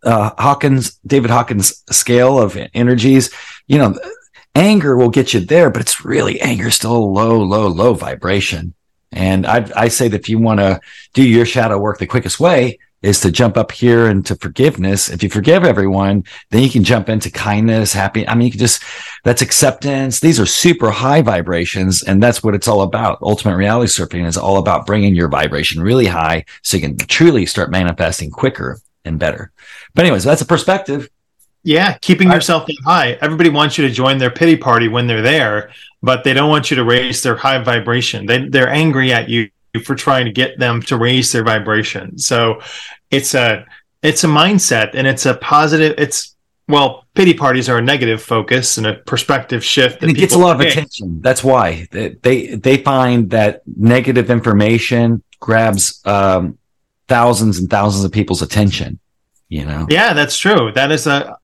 uh, 0.04 0.32
Hawkins, 0.38 1.00
David 1.06 1.32
Hawkins' 1.32 1.84
scale 1.92 2.40
of 2.40 2.58
energies, 2.74 3.32
you 3.68 3.78
know, 3.78 3.98
anger 4.56 4.96
will 4.96 5.10
get 5.10 5.34
you 5.34 5.40
there, 5.40 5.70
but 5.70 5.82
it's 5.82 6.06
really 6.06 6.40
anger 6.42 6.70
still 6.72 7.12
low, 7.12 7.40
low, 7.40 7.68
low 7.68 7.94
vibration. 7.94 8.74
And 9.12 9.46
I, 9.46 9.70
I 9.76 9.88
say 9.90 10.08
that 10.08 10.22
if 10.22 10.30
you 10.30 10.40
want 10.40 10.60
to 10.60 10.80
do 11.14 11.28
your 11.28 11.46
shadow 11.46 11.78
work 11.78 12.00
the 12.00 12.08
quickest 12.08 12.40
way 12.40 12.80
is 13.04 13.20
to 13.20 13.32
jump 13.32 13.58
up 13.58 13.72
here 13.72 14.10
into 14.10 14.36
forgiveness. 14.36 15.10
If 15.10 15.22
you 15.22 15.30
forgive 15.30 15.66
everyone, 15.66 16.24
then 16.52 16.64
you 16.64 16.70
can 16.70 16.86
jump 16.86 17.10
into 17.10 17.30
kindness, 17.30 17.92
happy. 17.92 18.28
I 18.28 18.34
mean, 18.34 18.46
you 18.46 18.52
can 18.52 18.62
just, 18.62 18.82
that's 19.26 19.42
acceptance. 19.42 20.22
These 20.22 20.40
are 20.40 20.46
super 20.46 20.90
high 20.90 21.22
vibrations. 21.22 22.02
And 22.04 22.24
that's 22.24 22.42
what 22.42 22.56
it's 22.56 22.68
all 22.68 22.82
about. 22.82 23.20
Ultimate 23.22 23.58
reality 23.58 23.92
surfing 23.92 24.26
is 24.26 24.38
all 24.38 24.58
about 24.58 24.86
bringing 24.86 25.16
your 25.16 25.28
vibration 25.28 25.82
really 25.82 26.08
high 26.08 26.46
so 26.64 26.78
you 26.78 26.82
can 26.82 26.98
truly 26.98 27.46
start 27.46 27.72
manifesting 27.72 28.32
quicker 28.32 28.80
and 29.05 29.19
better. 29.19 29.51
But 29.93 30.05
anyways, 30.05 30.24
that's 30.24 30.41
a 30.41 30.45
perspective. 30.45 31.10
Yeah, 31.63 31.98
keeping 32.01 32.29
yourself 32.29 32.67
high. 32.83 33.13
Everybody 33.22 33.50
wants 33.50 33.77
you 33.77 33.88
to 33.88 33.93
join 33.93 34.17
their 34.17 34.29
pity 34.29 34.57
party 34.57 34.89
when 34.89 35.07
they're 35.07 35.22
there, 35.22 35.72
but 36.01 36.25
they 36.25 36.33
don't 36.33 36.50
want 36.50 36.69
you 36.69 36.75
to 36.75 36.83
raise 36.83 37.24
their 37.24 37.38
high 37.38 37.57
vibration. 37.63 38.25
They 38.25 38.50
they're 38.50 38.69
angry 38.69 39.13
at 39.13 39.29
you 39.29 39.50
for 39.86 39.95
trying 39.95 40.25
to 40.25 40.31
get 40.31 40.60
them 40.60 40.81
to 40.83 40.98
raise 40.98 41.31
their 41.31 41.43
vibration. 41.43 42.17
So 42.17 42.62
it's 43.12 43.33
a 43.33 43.65
it's 44.01 44.24
a 44.24 44.27
mindset 44.27 44.91
and 44.93 45.07
it's 45.07 45.25
a 45.25 45.33
positive 45.36 45.95
it's 45.98 46.36
well 46.67 47.05
pity 47.15 47.33
parties 47.33 47.69
are 47.69 47.77
a 47.77 47.81
negative 47.81 48.22
focus 48.22 48.77
and 48.77 48.86
a 48.86 48.93
perspective 48.93 49.63
shift 49.63 50.01
and 50.01 50.12
it 50.12 50.15
gets 50.15 50.33
a 50.33 50.38
lot 50.38 50.55
of 50.55 50.62
attention 50.65 51.22
that's 51.22 51.43
why 51.43 51.88
they 51.91 52.55
they 52.55 52.77
find 52.77 53.29
that 53.31 53.62
negative 53.65 54.29
information 54.29 55.24
grabs 55.39 56.01
um, 56.05 56.57
thousands 57.07 57.60
and 57.60 57.69
thousands 57.69 58.03
of 58.03 58.12
people's 58.12 58.41
attention 58.41 59.00
you 59.53 59.65
know? 59.65 59.86
Yeah 59.89 60.13
that's 60.13 60.38
true. 60.38 60.72
That 60.74 60.91
is 60.91 61.07
a 61.07 61.38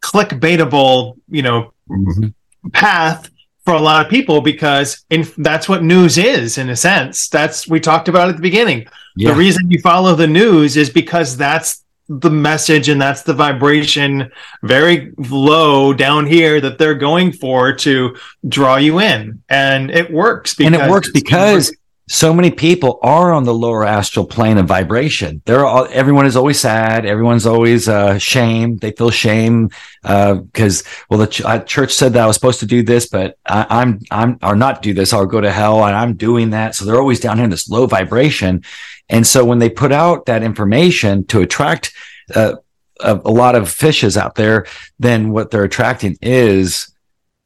clickbaitable 0.00 1.16
you 1.28 1.42
know 1.42 1.72
mm-hmm. 1.88 2.68
path 2.72 3.30
for 3.64 3.74
a 3.74 3.80
lot 3.80 4.04
of 4.04 4.10
people 4.10 4.40
because 4.40 5.04
in, 5.10 5.26
that's 5.36 5.68
what 5.68 5.82
news 5.82 6.16
is 6.16 6.56
in 6.56 6.70
a 6.70 6.76
sense. 6.76 7.28
That's 7.28 7.68
we 7.68 7.78
talked 7.78 8.08
about 8.08 8.30
at 8.30 8.36
the 8.36 8.42
beginning. 8.42 8.86
Yeah. 9.16 9.32
the 9.32 9.38
reason 9.38 9.70
you 9.70 9.80
follow 9.80 10.14
the 10.14 10.26
news 10.26 10.76
is 10.76 10.88
because 10.88 11.36
that's 11.36 11.84
the 12.08 12.30
message 12.30 12.88
and 12.88 13.00
that's 13.00 13.22
the 13.22 13.34
vibration 13.34 14.32
very 14.62 15.12
low 15.16 15.92
down 15.92 16.26
here 16.26 16.60
that 16.60 16.78
they're 16.78 16.94
going 16.94 17.32
for 17.32 17.72
to 17.72 18.16
draw 18.48 18.76
you 18.76 18.98
in. 18.98 19.42
And 19.48 19.90
it 19.90 20.10
works 20.10 20.58
and 20.58 20.74
it 20.74 20.90
works 20.90 21.10
because 21.12 21.76
so 22.12 22.34
many 22.34 22.50
people 22.50 22.98
are 23.02 23.32
on 23.32 23.44
the 23.44 23.54
lower 23.54 23.84
astral 23.86 24.26
plane 24.26 24.58
of 24.58 24.66
vibration. 24.66 25.40
They're 25.44 25.64
all, 25.64 25.86
everyone 25.92 26.26
is 26.26 26.34
always 26.34 26.58
sad. 26.58 27.06
Everyone's 27.06 27.46
always, 27.46 27.88
uh, 27.88 28.18
shame. 28.18 28.78
They 28.78 28.90
feel 28.90 29.10
shame, 29.10 29.70
uh, 30.02 30.34
because, 30.34 30.82
well, 31.08 31.20
the 31.20 31.28
ch- 31.28 31.42
uh, 31.42 31.60
church 31.60 31.92
said 31.92 32.14
that 32.14 32.24
I 32.24 32.26
was 32.26 32.34
supposed 32.34 32.58
to 32.60 32.66
do 32.66 32.82
this, 32.82 33.08
but 33.08 33.38
I, 33.46 33.82
am 33.82 34.00
I'm, 34.10 34.40
or 34.42 34.56
not 34.56 34.82
do 34.82 34.92
this. 34.92 35.12
I'll 35.12 35.24
go 35.24 35.40
to 35.40 35.52
hell 35.52 35.84
and 35.84 35.94
I'm 35.94 36.14
doing 36.14 36.50
that. 36.50 36.74
So 36.74 36.84
they're 36.84 36.98
always 36.98 37.20
down 37.20 37.36
here 37.36 37.44
in 37.44 37.50
this 37.50 37.70
low 37.70 37.86
vibration. 37.86 38.64
And 39.08 39.24
so 39.24 39.44
when 39.44 39.60
they 39.60 39.70
put 39.70 39.92
out 39.92 40.26
that 40.26 40.42
information 40.42 41.26
to 41.26 41.42
attract, 41.42 41.94
uh, 42.34 42.56
a, 42.98 43.20
a 43.24 43.30
lot 43.30 43.54
of 43.54 43.70
fishes 43.70 44.16
out 44.16 44.34
there, 44.34 44.66
then 44.98 45.30
what 45.30 45.52
they're 45.52 45.62
attracting 45.62 46.18
is 46.20 46.92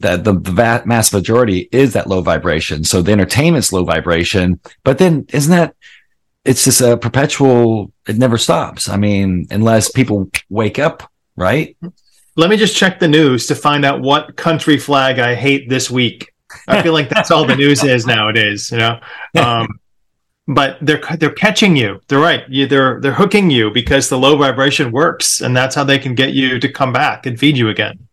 that 0.00 0.24
the, 0.24 0.32
vast, 0.32 0.86
mass 0.86 1.12
majority 1.12 1.68
is 1.72 1.92
that 1.92 2.06
low 2.06 2.20
vibration. 2.20 2.84
So 2.84 3.02
the 3.02 3.12
entertainment's 3.12 3.72
low 3.72 3.84
vibration, 3.84 4.60
but 4.82 4.98
then 4.98 5.26
isn't 5.32 5.50
that, 5.50 5.74
it's 6.44 6.64
just 6.64 6.80
a 6.80 6.96
perpetual, 6.96 7.92
it 8.06 8.18
never 8.18 8.36
stops. 8.36 8.88
I 8.88 8.96
mean, 8.96 9.46
unless 9.50 9.90
people 9.90 10.30
wake 10.50 10.78
up, 10.78 11.02
right? 11.36 11.76
Let 12.36 12.50
me 12.50 12.56
just 12.56 12.76
check 12.76 12.98
the 12.98 13.08
news 13.08 13.46
to 13.46 13.54
find 13.54 13.84
out 13.84 14.02
what 14.02 14.36
country 14.36 14.76
flag 14.76 15.18
I 15.18 15.34
hate 15.34 15.68
this 15.68 15.90
week. 15.90 16.32
I 16.68 16.82
feel 16.82 16.92
like 16.92 17.08
that's 17.08 17.30
all 17.30 17.46
the 17.46 17.56
news 17.56 17.82
is 17.82 18.06
nowadays, 18.06 18.70
you 18.70 18.78
know? 18.78 19.00
Um, 19.36 19.68
but 20.46 20.76
they're 20.82 21.00
they're 21.18 21.32
catching 21.32 21.74
you. 21.74 22.00
They're 22.08 22.18
right. 22.18 22.44
You, 22.48 22.66
they're 22.66 23.00
they're 23.00 23.14
hooking 23.14 23.50
you 23.50 23.70
because 23.70 24.08
the 24.08 24.18
low 24.18 24.36
vibration 24.36 24.92
works, 24.92 25.40
and 25.40 25.56
that's 25.56 25.74
how 25.74 25.84
they 25.84 25.98
can 25.98 26.14
get 26.14 26.34
you 26.34 26.58
to 26.58 26.68
come 26.70 26.92
back 26.92 27.24
and 27.26 27.38
feed 27.38 27.56
you 27.56 27.70
again. 27.70 28.08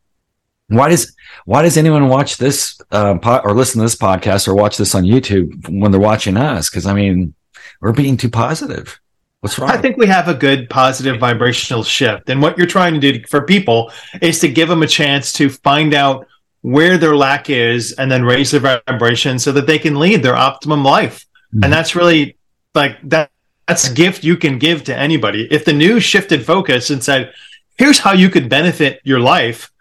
Why 0.72 0.90
does 0.90 1.16
why 1.46 1.64
does 1.64 1.78
anyone 1.78 2.08
watch 2.08 2.38
this 2.38 2.80
uh, 2.92 3.18
po- 3.18 3.42
or 3.44 3.54
listen 3.54 3.80
to 3.80 3.84
this 3.84 3.96
podcast 3.96 4.48
or 4.48 4.56
watch 4.56 4.78
this 4.78 4.96
on 4.96 5.04
YouTube 5.04 5.68
when 5.70 5.92
they're 5.92 6.00
watching 6.00 6.38
us? 6.38 6.70
Because 6.70 6.86
I 6.86 6.94
mean, 6.94 7.34
we're 7.82 7.92
being 7.92 8.16
too 8.16 8.30
positive. 8.30 9.00
What's 9.42 9.58
wrong? 9.58 9.72
I 9.72 9.78
think 9.78 9.98
we 9.98 10.08
have 10.08 10.28
a 10.28 10.34
good 10.34 10.70
positive 10.70 11.20
vibrational 11.20 11.84
shift, 11.84 12.30
and 12.30 12.42
what 12.42 12.58
you're 12.58 12.68
trying 12.68 12.94
to 12.94 13.00
do 13.00 13.24
for 13.28 13.42
people 13.42 13.92
is 14.22 14.40
to 14.40 14.48
give 14.48 14.70
them 14.70 14.84
a 14.84 14.88
chance 14.88 15.34
to 15.34 15.50
find 15.50 15.94
out 15.94 16.28
where 16.62 16.98
their 16.98 17.16
lack 17.16 17.50
is, 17.50 17.94
and 17.94 18.12
then 18.12 18.24
raise 18.24 18.52
their 18.52 18.82
vibration 18.88 19.40
so 19.40 19.52
that 19.52 19.66
they 19.66 19.80
can 19.80 20.00
lead 20.00 20.22
their 20.22 20.36
optimum 20.36 20.84
life. 20.84 21.26
Mm-hmm. 21.54 21.64
And 21.64 21.74
that's 21.74 21.96
really 21.96 22.38
like 22.76 22.98
that. 23.10 23.32
That's 23.68 23.90
a 23.90 23.94
gift 23.94 24.24
you 24.24 24.38
can 24.38 24.60
give 24.60 24.84
to 24.86 24.96
anybody. 24.96 25.48
If 25.50 25.66
the 25.66 25.74
news 25.74 26.04
shifted 26.04 26.46
focus 26.46 26.92
and 26.92 27.04
said, 27.04 27.34
"Here's 27.78 28.00
how 28.00 28.14
you 28.14 28.30
could 28.30 28.48
benefit 28.48 29.02
your 29.04 29.20
life," 29.20 29.72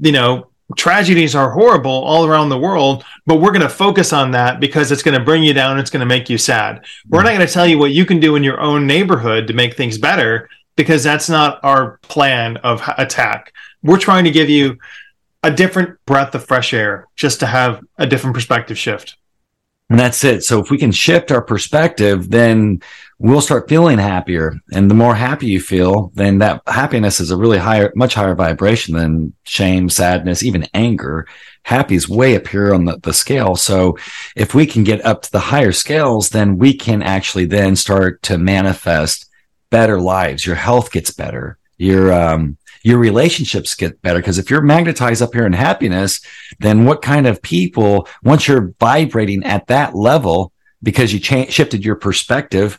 you 0.00 0.12
know, 0.12 0.48
tragedies 0.76 1.34
are 1.34 1.50
horrible 1.50 1.90
all 1.90 2.26
around 2.26 2.48
the 2.48 2.58
world, 2.58 3.04
but 3.26 3.36
we're 3.36 3.50
going 3.50 3.60
to 3.62 3.68
focus 3.68 4.12
on 4.12 4.30
that 4.32 4.60
because 4.60 4.90
it's 4.90 5.02
going 5.02 5.18
to 5.18 5.24
bring 5.24 5.42
you 5.42 5.52
down. 5.52 5.78
It's 5.78 5.90
going 5.90 6.00
to 6.00 6.06
make 6.06 6.30
you 6.30 6.38
sad. 6.38 6.84
We're 7.08 7.22
not 7.22 7.34
going 7.34 7.46
to 7.46 7.52
tell 7.52 7.66
you 7.66 7.78
what 7.78 7.92
you 7.92 8.06
can 8.06 8.20
do 8.20 8.36
in 8.36 8.42
your 8.42 8.60
own 8.60 8.86
neighborhood 8.86 9.46
to 9.48 9.52
make 9.52 9.76
things 9.76 9.98
better 9.98 10.48
because 10.76 11.02
that's 11.02 11.28
not 11.28 11.60
our 11.62 11.98
plan 12.02 12.56
of 12.58 12.82
attack. 12.98 13.52
We're 13.82 13.98
trying 13.98 14.24
to 14.24 14.30
give 14.30 14.48
you 14.48 14.78
a 15.42 15.50
different 15.50 15.98
breath 16.06 16.34
of 16.34 16.44
fresh 16.44 16.72
air 16.72 17.06
just 17.14 17.40
to 17.40 17.46
have 17.46 17.84
a 17.98 18.06
different 18.06 18.34
perspective 18.34 18.78
shift. 18.78 19.16
And 19.90 20.00
that's 20.00 20.24
it. 20.24 20.42
So 20.42 20.60
if 20.60 20.70
we 20.70 20.78
can 20.78 20.92
shift 20.92 21.30
our 21.30 21.42
perspective, 21.42 22.30
then 22.30 22.80
we'll 23.18 23.40
start 23.40 23.68
feeling 23.68 23.98
happier. 23.98 24.54
And 24.72 24.90
the 24.90 24.94
more 24.94 25.14
happy 25.14 25.46
you 25.46 25.60
feel, 25.60 26.10
then 26.14 26.38
that 26.38 26.62
happiness 26.66 27.20
is 27.20 27.30
a 27.30 27.36
really 27.36 27.58
higher, 27.58 27.92
much 27.94 28.14
higher 28.14 28.34
vibration 28.34 28.94
than 28.94 29.34
shame, 29.44 29.88
sadness, 29.88 30.42
even 30.42 30.68
anger. 30.74 31.26
Happy 31.62 31.94
is 31.94 32.08
way 32.08 32.36
up 32.36 32.46
here 32.48 32.74
on 32.74 32.84
the, 32.84 32.98
the 32.98 33.12
scale. 33.12 33.56
So 33.56 33.96
if 34.36 34.54
we 34.54 34.66
can 34.66 34.84
get 34.84 35.04
up 35.04 35.22
to 35.22 35.32
the 35.32 35.40
higher 35.40 35.72
scales, 35.72 36.30
then 36.30 36.58
we 36.58 36.74
can 36.74 37.02
actually 37.02 37.46
then 37.46 37.76
start 37.76 38.22
to 38.24 38.36
manifest 38.36 39.30
better 39.70 40.00
lives. 40.00 40.44
Your 40.44 40.56
health 40.56 40.92
gets 40.92 41.10
better. 41.10 41.58
Your, 41.78 42.12
um, 42.12 42.58
your 42.82 42.98
relationships 42.98 43.74
get 43.74 44.02
better. 44.02 44.18
Because 44.18 44.38
if 44.38 44.50
you're 44.50 44.60
magnetized 44.60 45.22
up 45.22 45.32
here 45.32 45.46
in 45.46 45.54
happiness, 45.54 46.20
then 46.60 46.84
what 46.84 47.00
kind 47.00 47.26
of 47.26 47.40
people, 47.40 48.06
once 48.22 48.46
you're 48.46 48.74
vibrating 48.78 49.42
at 49.44 49.66
that 49.68 49.94
level, 49.94 50.52
because 50.82 51.12
you 51.12 51.18
cha- 51.18 51.46
shifted 51.46 51.82
your 51.82 51.96
perspective, 51.96 52.78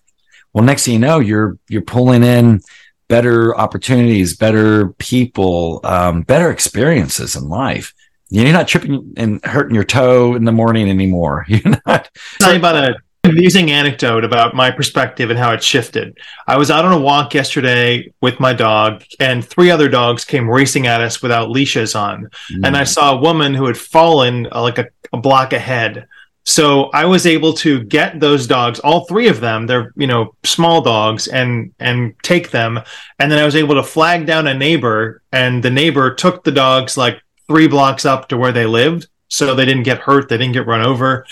well, 0.55 0.63
next 0.63 0.85
thing 0.85 0.93
you 0.93 0.99
know, 0.99 1.19
you're, 1.19 1.59
you're 1.67 1.81
pulling 1.81 2.23
in 2.23 2.61
better 3.09 3.55
opportunities, 3.57 4.37
better 4.37 4.93
people, 4.93 5.81
um, 5.83 6.21
better 6.21 6.49
experiences 6.49 7.35
in 7.35 7.49
life. 7.49 7.93
You're 8.29 8.53
not 8.53 8.69
tripping 8.69 9.13
and 9.17 9.43
hurting 9.45 9.75
your 9.75 9.83
toe 9.83 10.33
in 10.33 10.45
the 10.45 10.53
morning 10.53 10.89
anymore. 10.89 11.45
You're 11.49 11.75
not. 11.85 12.09
Tell 12.39 12.53
you 12.53 12.57
about 12.57 12.75
a 12.75 12.95
amusing 13.25 13.71
anecdote 13.71 14.23
about 14.23 14.55
my 14.55 14.71
perspective 14.71 15.29
and 15.29 15.37
how 15.37 15.51
it 15.51 15.63
shifted. 15.63 16.17
I 16.47 16.57
was 16.57 16.71
out 16.71 16.85
on 16.85 16.93
a 16.93 16.99
walk 16.99 17.33
yesterday 17.33 18.11
with 18.21 18.39
my 18.39 18.53
dog, 18.53 19.03
and 19.19 19.43
three 19.43 19.71
other 19.71 19.89
dogs 19.89 20.25
came 20.25 20.49
racing 20.49 20.87
at 20.87 21.01
us 21.01 21.21
without 21.21 21.49
leashes 21.49 21.95
on. 21.95 22.29
Mm. 22.51 22.65
And 22.65 22.77
I 22.77 22.83
saw 22.83 23.13
a 23.13 23.21
woman 23.21 23.53
who 23.53 23.65
had 23.65 23.77
fallen 23.77 24.47
uh, 24.51 24.61
like 24.61 24.77
a, 24.77 24.87
a 25.11 25.17
block 25.17 25.53
ahead. 25.53 26.07
So 26.45 26.91
I 26.93 27.05
was 27.05 27.25
able 27.25 27.53
to 27.53 27.83
get 27.83 28.19
those 28.19 28.45
dogs, 28.45 28.79
all 28.79 29.05
three 29.05 29.27
of 29.27 29.39
them, 29.39 29.65
they're, 29.65 29.91
you 29.95 30.05
know, 30.05 30.35
small 30.43 30.81
dogs 30.81 31.27
and, 31.27 31.73
and 31.79 32.13
take 32.21 32.51
them. 32.51 32.79
And 33.19 33.31
then 33.31 33.39
I 33.39 33.45
was 33.45 33.55
able 33.55 33.75
to 33.75 33.83
flag 33.83 34.27
down 34.27 34.45
a 34.45 34.53
neighbor 34.53 35.23
and 35.31 35.63
the 35.63 35.71
neighbor 35.71 36.13
took 36.13 36.43
the 36.43 36.51
dogs 36.51 36.97
like 36.97 37.19
three 37.47 37.67
blocks 37.67 38.05
up 38.05 38.29
to 38.29 38.37
where 38.37 38.51
they 38.51 38.67
lived. 38.67 39.07
So 39.27 39.55
they 39.55 39.65
didn't 39.65 39.83
get 39.83 39.97
hurt. 39.97 40.29
They 40.29 40.37
didn't 40.37 40.53
get 40.53 40.67
run 40.67 40.81
over. 40.81 41.25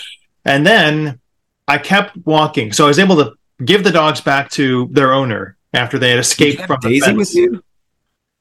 And 0.44 0.66
then 0.66 1.20
I 1.68 1.78
kept 1.78 2.16
walking, 2.26 2.72
so 2.72 2.84
I 2.84 2.88
was 2.88 2.98
able 2.98 3.16
to 3.16 3.32
give 3.64 3.84
the 3.84 3.90
dogs 3.90 4.20
back 4.20 4.50
to 4.50 4.88
their 4.92 5.12
owner 5.12 5.56
after 5.72 5.98
they 5.98 6.10
had 6.10 6.18
escaped 6.18 6.62
from 6.66 6.78
the 6.82 7.00
fence. 7.00 7.16
with 7.16 7.34
you. 7.34 7.62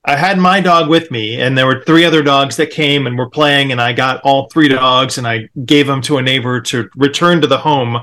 I 0.06 0.18
had 0.18 0.38
my 0.38 0.60
dog 0.60 0.90
with 0.90 1.12
me, 1.12 1.40
and 1.40 1.58
there 1.58 1.66
were 1.66 1.84
three 1.84 2.04
other 2.04 2.22
dogs 2.22 2.58
that 2.58 2.72
came 2.72 3.08
and 3.08 3.18
were 3.18 3.30
playing, 3.30 3.72
and 3.72 3.80
I 3.80 3.94
got 3.94 4.22
all 4.22 4.50
three 4.50 4.68
dogs 4.68 5.18
and 5.18 5.26
I 5.26 5.48
gave 5.66 5.88
them 5.88 6.02
to 6.04 6.18
a 6.18 6.22
neighbor 6.22 6.60
to 6.62 6.90
return 6.96 7.40
to 7.40 7.48
the 7.48 7.58
home. 7.58 7.98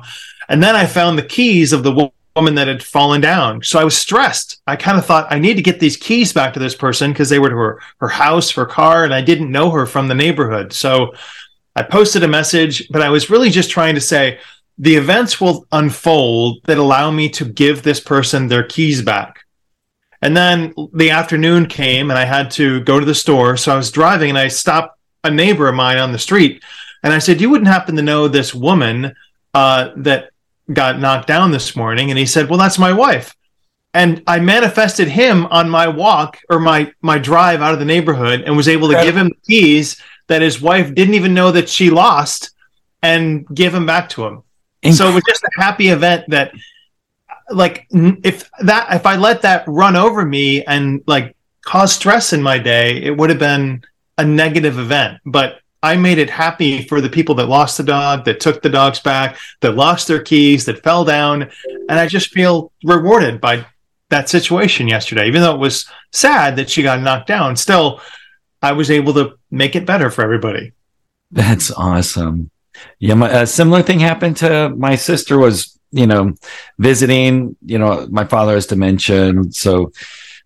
And 0.49 0.63
then 0.63 0.75
I 0.75 0.87
found 0.87 1.19
the 1.19 1.23
keys 1.23 1.75
of 1.75 1.83
the 1.83 2.11
woman 2.37 2.55
that 2.55 2.69
had 2.69 2.83
fallen 2.83 3.21
down. 3.21 3.63
So 3.63 3.79
I 3.79 3.85
was 3.85 3.99
stressed. 3.99 4.63
I 4.67 4.77
kind 4.77 4.97
of 4.97 5.05
thought 5.05 5.31
I 5.31 5.39
need 5.39 5.55
to 5.55 5.63
get 5.63 5.79
these 5.79 5.97
keys 5.97 6.33
back 6.33 6.55
to 6.55 6.61
this 6.61 6.75
person 6.75 7.13
because 7.13 7.29
they 7.29 7.39
were 7.39 7.51
to 7.51 7.57
her, 7.57 7.81
her 7.99 8.09
house, 8.09 8.51
her 8.53 8.67
car, 8.67 9.05
and 9.05 9.13
I 9.13 9.21
didn't 9.21 9.53
know 9.53 9.71
her 9.71 9.85
from 9.85 10.09
the 10.09 10.15
neighborhood. 10.15 10.73
So 10.73 11.13
I 11.77 11.83
posted 11.83 12.23
a 12.23 12.29
message, 12.29 12.89
but 12.89 13.03
I 13.03 13.11
was 13.11 13.29
really 13.29 13.51
just 13.51 13.71
trying 13.71 13.95
to 13.95 14.01
say 14.01 14.39
the 14.79 14.97
events 14.97 15.39
will 15.39 15.67
unfold 15.73 16.63
that 16.65 16.79
allow 16.79 17.11
me 17.11 17.29
to 17.29 17.45
give 17.45 17.83
this 17.83 18.01
person 18.01 18.49
their 18.49 18.63
keys 18.63 19.03
back. 19.03 19.40
And 20.23 20.37
then 20.37 20.75
the 20.93 21.11
afternoon 21.11 21.67
came 21.67 22.11
and 22.11 22.19
I 22.19 22.25
had 22.25 22.51
to 22.53 22.81
go 22.81 23.01
to 23.01 23.07
the 23.07 23.15
store. 23.15 23.57
So 23.57 23.73
I 23.73 23.77
was 23.77 23.91
driving 23.91 24.31
and 24.31 24.39
I 24.39 24.49
stopped 24.49 24.99
a 25.25 25.31
neighbor 25.31 25.69
of 25.69 25.75
mine 25.75 25.99
on 25.99 26.13
the 26.13 26.19
street. 26.19 26.63
And 27.03 27.13
I 27.13 27.19
said, 27.19 27.41
You 27.41 27.51
wouldn't 27.51 27.69
happen 27.69 27.97
to 27.97 28.03
know 28.03 28.29
this 28.29 28.55
woman 28.55 29.15
uh, 29.55 29.91
that 29.97 30.31
got 30.73 31.01
knocked 31.01 31.27
down 31.27 31.51
this 31.51 31.75
morning? 31.75 32.11
And 32.11 32.19
he 32.19 32.27
said, 32.27 32.49
Well, 32.49 32.59
that's 32.59 32.79
my 32.79 32.93
wife. 32.93 33.35
And 33.93 34.23
I 34.27 34.39
manifested 34.39 35.09
him 35.09 35.47
on 35.47 35.69
my 35.69 35.89
walk 35.89 36.39
or 36.49 36.61
my 36.61 36.93
my 37.03 37.19
drive 37.19 37.61
out 37.61 37.73
of 37.73 37.81
the 37.81 37.85
neighborhood 37.85 38.43
and 38.43 38.57
was 38.57 38.69
able 38.69 38.89
to 38.89 39.03
give 39.03 39.17
him 39.17 39.29
the 39.29 39.47
keys 39.47 40.01
that 40.29 40.43
his 40.43 40.61
wife 40.61 40.95
didn't 40.95 41.15
even 41.15 41.35
know 41.35 41.51
that 41.51 41.69
she 41.69 41.91
lost 41.91 42.51
and 43.03 43.47
give 43.53 43.75
him 43.75 43.87
back 43.87 44.09
to 44.11 44.25
him. 44.25 44.43
So 44.93 45.09
it 45.09 45.15
was 45.15 45.25
just 45.27 45.43
a 45.43 45.51
happy 45.61 45.89
event 45.89 46.25
that 46.29 46.53
like 47.51 47.87
if 47.91 48.51
that 48.61 48.95
if 48.95 49.07
I 49.07 49.17
let 49.17 49.43
that 49.43 49.65
run 49.67 49.97
over 49.97 50.25
me 50.25 50.65
and 50.65 51.03
like 51.07 51.37
cause 51.65 51.93
stress 51.93 52.33
in 52.33 52.43
my 52.43 52.59
day, 52.59 53.03
it 53.03 53.17
would 53.17 53.31
have 53.31 53.39
been 53.39 53.83
a 54.19 54.25
negative 54.25 54.79
event. 54.79 55.19
But 55.25 55.61
I 55.83 55.97
made 55.97 56.19
it 56.19 56.29
happy 56.29 56.83
for 56.83 57.01
the 57.01 57.09
people 57.09 57.35
that 57.37 57.47
lost 57.47 57.79
the 57.79 57.85
dog, 57.85 58.25
that 58.27 58.41
took 58.41 58.63
the 58.63 58.69
dogs 58.69 59.01
back, 59.01 59.39
that 59.61 59.77
lost 59.77 60.09
their 60.09 60.23
keys, 60.23 60.67
that 60.67 60.83
fell 60.83 61.05
down, 61.05 61.51
and 61.89 61.99
I 61.99 62.07
just 62.07 62.31
feel 62.31 62.71
rewarded 62.85 63.41
by 63.41 63.65
that 64.11 64.29
situation 64.29 64.89
yesterday. 64.89 65.27
Even 65.27 65.41
though 65.41 65.55
it 65.55 65.61
was 65.61 65.89
sad 66.13 66.57
that 66.57 66.69
she 66.69 66.83
got 66.83 67.01
knocked 67.01 67.29
down, 67.29 67.57
still 67.57 68.01
I 68.63 68.73
was 68.73 68.91
able 68.91 69.15
to 69.15 69.39
make 69.51 69.75
it 69.75 69.87
better 69.87 70.11
for 70.11 70.23
everybody. 70.23 70.73
That's 71.31 71.71
awesome. 71.71 72.51
Yeah, 72.99 73.15
my, 73.15 73.31
a 73.31 73.47
similar 73.47 73.83
thing 73.83 74.01
happened 74.01 74.37
to 74.39 74.71
my 74.71 74.97
sister 74.97 75.39
was 75.39 75.79
you 75.93 76.07
know, 76.07 76.35
visiting, 76.79 77.57
you 77.65 77.79
know, 77.79 78.07
my 78.11 78.25
father 78.25 78.55
has 78.55 78.67
dementia. 78.67 79.33
So 79.51 79.93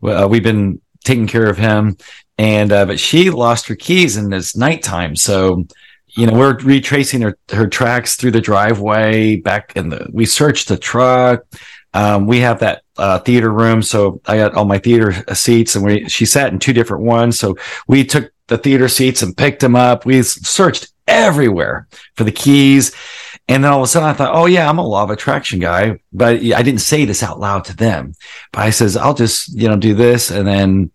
uh, 0.03 0.27
we've 0.31 0.43
been 0.43 0.81
taking 1.05 1.27
care 1.27 1.49
of 1.49 1.59
him. 1.59 1.97
And, 2.37 2.73
uh, 2.73 2.87
but 2.87 2.99
she 2.99 3.31
lost 3.31 3.69
her 3.69 3.77
keys 3.77 4.17
and 4.17 4.33
it's 4.35 4.57
nighttime. 4.57 5.15
So, 5.15 5.67
you 6.09 6.27
know, 6.27 6.35
we're 6.35 6.59
retracing 6.59 7.21
her, 7.21 7.39
her 7.53 7.69
tracks 7.69 8.17
through 8.17 8.33
the 8.33 8.41
driveway 8.41 9.37
back 9.37 9.77
in 9.77 9.91
the, 9.91 10.09
we 10.13 10.27
searched 10.27 10.69
the 10.69 10.77
truck. 10.77 11.43
Um, 11.93 12.27
we 12.27 12.41
have 12.41 12.59
that, 12.61 12.83
uh, 12.97 13.21
theater 13.21 13.53
room. 13.53 13.83
So 13.83 14.21
I 14.27 14.39
got 14.39 14.55
all 14.55 14.65
my 14.65 14.79
theater 14.79 15.13
seats 15.35 15.77
and 15.77 15.85
we, 15.85 16.09
she 16.09 16.27
sat 16.27 16.53
in 16.53 16.59
two 16.59 16.73
different 16.73 17.05
ones. 17.05 17.39
So 17.39 17.57
we 17.87 18.05
took 18.05 18.33
the 18.49 18.59
theater 18.59 18.89
seats 18.89 19.23
and 19.23 19.37
picked 19.37 19.61
them 19.61 19.77
up. 19.77 20.05
We 20.05 20.23
searched 20.23 20.93
everywhere 21.07 21.87
for 22.17 22.25
the 22.25 22.33
keys 22.33 22.93
and 23.49 23.63
then 23.63 23.73
all 23.73 23.81
of 23.81 23.85
a 23.85 23.87
sudden 23.87 24.09
I 24.09 24.15
thought, 24.15 24.35
oh 24.35 24.47
yeah, 24.47 24.69
I'm 24.69 24.79
a 24.79 24.87
law 24.87 25.03
of 25.03 25.11
attraction 25.11 25.59
guy, 25.59 26.01
but 26.13 26.37
I 26.37 26.63
didn't 26.63 26.79
say 26.79 27.05
this 27.05 27.23
out 27.23 27.41
loud 27.41 27.67
to 27.67 27.77
them. 27.77 28.15
But 28.53 28.61
I 28.61 28.71
says, 28.71 28.97
I'll 28.97 29.15
just, 29.15 29.53
you 29.55 29.69
know, 29.69 29.77
do 29.77 29.95
this 29.95 30.31
and 30.31 30.47
then, 30.47 30.91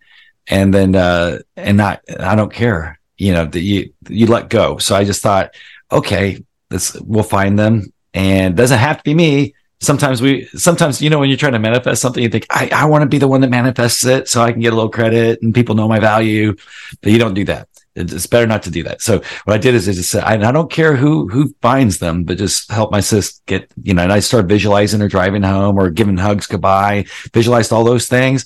and 0.48 0.74
then, 0.74 0.96
uh, 0.96 1.40
and 1.56 1.78
not, 1.78 2.02
I 2.20 2.36
don't 2.36 2.52
care, 2.52 3.00
you 3.18 3.34
know, 3.34 3.46
that 3.46 3.60
you, 3.60 3.94
you 4.10 4.26
let 4.26 4.50
go. 4.50 4.80
So 4.80 4.96
I 4.96 5.04
just 5.04 5.22
thought, 5.22 5.54
okay, 5.92 6.44
this, 6.70 7.00
we'll 7.02 7.24
find 7.24 7.58
them 7.58 7.94
and 8.16 8.58
doesn't 8.58 8.80
have 8.80 8.98
to 8.98 9.04
be 9.04 9.14
me. 9.14 9.54
Sometimes 9.80 10.22
we, 10.22 10.46
sometimes, 10.56 11.02
you 11.04 11.10
know, 11.12 11.20
when 11.20 11.30
you're 11.30 11.38
trying 11.38 11.54
to 11.54 11.60
manifest 11.60 12.02
something, 12.02 12.22
you 12.22 12.30
think, 12.30 12.48
I, 12.50 12.70
I 12.74 12.86
want 12.86 13.04
to 13.04 13.08
be 13.08 13.20
the 13.20 13.28
one 13.28 13.42
that 13.42 13.50
manifests 13.50 14.04
it 14.06 14.28
so 14.28 14.42
I 14.42 14.52
can 14.52 14.60
get 14.60 14.74
a 14.74 14.76
little 14.76 14.90
credit 14.90 15.42
and 15.44 15.54
people 15.54 15.76
know 15.76 15.88
my 15.88 16.00
value, 16.00 16.56
but 17.02 17.12
you 17.12 17.20
don't 17.20 17.36
do 17.36 17.46
that 17.46 17.69
it's 17.96 18.28
better 18.28 18.48
not 18.48 18.64
to 18.64 18.72
do 18.72 18.84
that. 18.84 19.02
So 19.02 19.22
what 19.44 19.54
I 19.54 19.58
did 19.58 19.76
is 19.76 19.90
I 19.90 19.94
just 19.94 20.12
said, 20.12 20.24
I, 20.24 20.34
I, 20.48 20.52
don't 20.52 20.72
care 20.72 20.96
who, 20.96 21.28
who 21.28 21.54
finds 21.62 22.00
them, 22.00 22.24
but 22.24 22.38
just 22.38 22.72
help 22.72 22.92
my 22.92 23.00
sis 23.00 23.42
get, 23.46 23.72
you 23.82 23.94
know, 23.94 24.04
and 24.04 24.14
I 24.14 24.20
started 24.20 24.48
visualizing 24.48 25.00
her 25.02 25.08
driving 25.08 25.44
home 25.44 25.78
or 25.78 25.90
giving 25.90 26.18
hugs 26.18 26.48
goodbye, 26.48 27.06
visualized 27.34 27.74
all 27.74 27.84
those 27.84 28.08
things. 28.08 28.46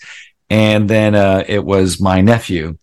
And 0.49 0.89
then, 0.89 1.15
uh, 1.15 1.43
it 1.47 1.63
was 1.63 1.99
my 1.99 2.21
nephew 2.21 2.77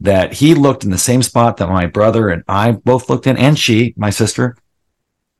that 0.00 0.32
he 0.32 0.54
looked 0.54 0.84
in 0.84 0.90
the 0.90 0.98
same 0.98 1.22
spot 1.22 1.56
that 1.58 1.68
my 1.68 1.86
brother 1.86 2.28
and 2.28 2.42
I 2.48 2.72
both 2.72 3.08
looked 3.08 3.26
in 3.26 3.36
and 3.36 3.58
she, 3.58 3.94
my 3.96 4.10
sister, 4.10 4.56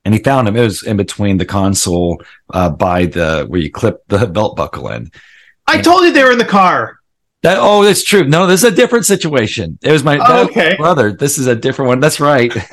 and 0.04 0.14
he 0.14 0.22
found 0.22 0.48
him. 0.48 0.56
It 0.56 0.62
was 0.62 0.82
in 0.82 0.96
between 0.96 1.36
the 1.36 1.44
console, 1.44 2.22
uh, 2.52 2.70
by 2.70 3.06
the, 3.06 3.44
where 3.48 3.60
you 3.60 3.70
clip 3.70 4.02
the 4.08 4.26
belt 4.32 4.56
buckle 4.56 4.88
in. 4.88 5.10
I 5.66 5.80
told 5.80 6.04
you 6.04 6.12
they 6.12 6.24
were 6.24 6.32
in 6.32 6.38
the 6.38 6.44
car. 6.44 6.98
That 7.42 7.58
oh, 7.60 7.84
that's 7.84 8.04
true. 8.04 8.24
No, 8.24 8.46
this 8.46 8.62
is 8.62 8.72
a 8.72 8.74
different 8.74 9.04
situation. 9.04 9.78
It 9.82 9.90
was 9.90 10.04
my 10.04 10.18
oh, 10.18 10.44
okay. 10.44 10.76
brother. 10.76 11.12
This 11.12 11.38
is 11.38 11.48
a 11.48 11.56
different 11.56 11.88
one. 11.88 12.00
That's 12.00 12.20
right. 12.20 12.52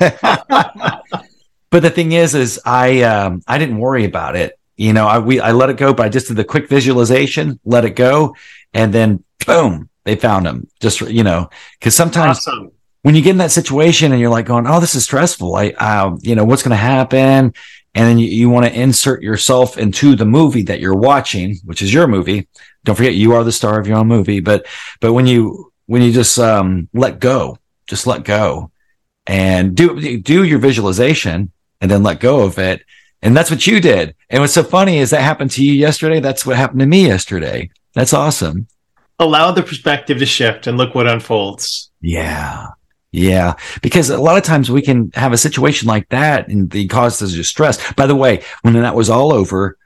but 1.70 1.82
the 1.82 1.90
thing 1.90 2.12
is, 2.12 2.34
is 2.34 2.60
I 2.64 3.02
um 3.02 3.42
I 3.48 3.58
didn't 3.58 3.78
worry 3.78 4.04
about 4.04 4.36
it. 4.36 4.58
You 4.76 4.92
know, 4.92 5.08
I 5.08 5.18
we 5.18 5.40
I 5.40 5.52
let 5.52 5.70
it 5.70 5.76
go, 5.76 5.92
but 5.92 6.06
I 6.06 6.08
just 6.08 6.28
did 6.28 6.36
the 6.36 6.44
quick 6.44 6.68
visualization, 6.68 7.58
let 7.64 7.84
it 7.84 7.96
go, 7.96 8.36
and 8.72 8.94
then 8.94 9.24
boom, 9.44 9.88
they 10.04 10.14
found 10.14 10.46
him. 10.46 10.68
Just 10.80 11.00
you 11.00 11.24
know, 11.24 11.50
because 11.78 11.96
sometimes 11.96 12.38
awesome. 12.38 12.70
when 13.02 13.16
you 13.16 13.22
get 13.22 13.30
in 13.30 13.38
that 13.38 13.50
situation 13.50 14.12
and 14.12 14.20
you're 14.20 14.30
like 14.30 14.46
going, 14.46 14.66
oh, 14.68 14.78
this 14.78 14.94
is 14.94 15.04
stressful. 15.04 15.56
I, 15.56 15.70
uh, 15.70 16.16
you 16.20 16.36
know, 16.36 16.44
what's 16.44 16.62
going 16.62 16.70
to 16.70 16.76
happen? 16.76 17.54
And 17.94 18.06
then 18.06 18.18
you, 18.18 18.28
you 18.28 18.48
want 18.48 18.66
to 18.66 18.72
insert 18.72 19.22
yourself 19.22 19.76
into 19.76 20.14
the 20.14 20.24
movie 20.24 20.62
that 20.62 20.80
you're 20.80 20.94
watching, 20.94 21.56
which 21.64 21.82
is 21.82 21.92
your 21.92 22.06
movie. 22.06 22.48
Don't 22.84 22.94
forget 22.94 23.14
you 23.14 23.34
are 23.34 23.44
the 23.44 23.52
star 23.52 23.78
of 23.80 23.86
your 23.86 23.98
own 23.98 24.08
movie 24.08 24.40
but 24.40 24.66
but 25.00 25.12
when 25.12 25.26
you 25.26 25.72
when 25.86 26.02
you 26.02 26.12
just 26.12 26.38
um 26.38 26.88
let 26.94 27.20
go 27.20 27.58
just 27.86 28.06
let 28.06 28.24
go 28.24 28.70
and 29.26 29.74
do 29.74 30.18
do 30.18 30.44
your 30.44 30.58
visualization 30.58 31.52
and 31.80 31.90
then 31.90 32.02
let 32.02 32.20
go 32.20 32.42
of 32.42 32.58
it. 32.58 32.82
And 33.22 33.36
that's 33.36 33.50
what 33.50 33.66
you 33.66 33.80
did. 33.80 34.14
And 34.30 34.40
what's 34.40 34.54
so 34.54 34.62
funny 34.62 34.98
is 34.98 35.10
that 35.10 35.22
happened 35.22 35.50
to 35.52 35.64
you 35.64 35.72
yesterday. 35.72 36.20
That's 36.20 36.46
what 36.46 36.56
happened 36.56 36.80
to 36.80 36.86
me 36.86 37.06
yesterday. 37.06 37.70
That's 37.94 38.14
awesome. 38.14 38.66
Allow 39.18 39.52
the 39.52 39.62
perspective 39.62 40.18
to 40.18 40.26
shift 40.26 40.66
and 40.66 40.78
look 40.78 40.94
what 40.94 41.06
unfolds. 41.06 41.90
Yeah 42.00 42.68
yeah, 43.12 43.54
because 43.82 44.10
a 44.10 44.20
lot 44.20 44.36
of 44.36 44.44
times 44.44 44.70
we 44.70 44.82
can 44.82 45.10
have 45.14 45.32
a 45.32 45.38
situation 45.38 45.88
like 45.88 46.08
that 46.10 46.48
and 46.48 46.70
the 46.70 46.86
causes 46.86 47.38
us 47.38 47.48
stress. 47.48 47.92
By 47.94 48.06
the 48.06 48.16
way, 48.16 48.42
when 48.62 48.74
that 48.74 48.94
was 48.94 49.10
all 49.10 49.32
over, 49.32 49.76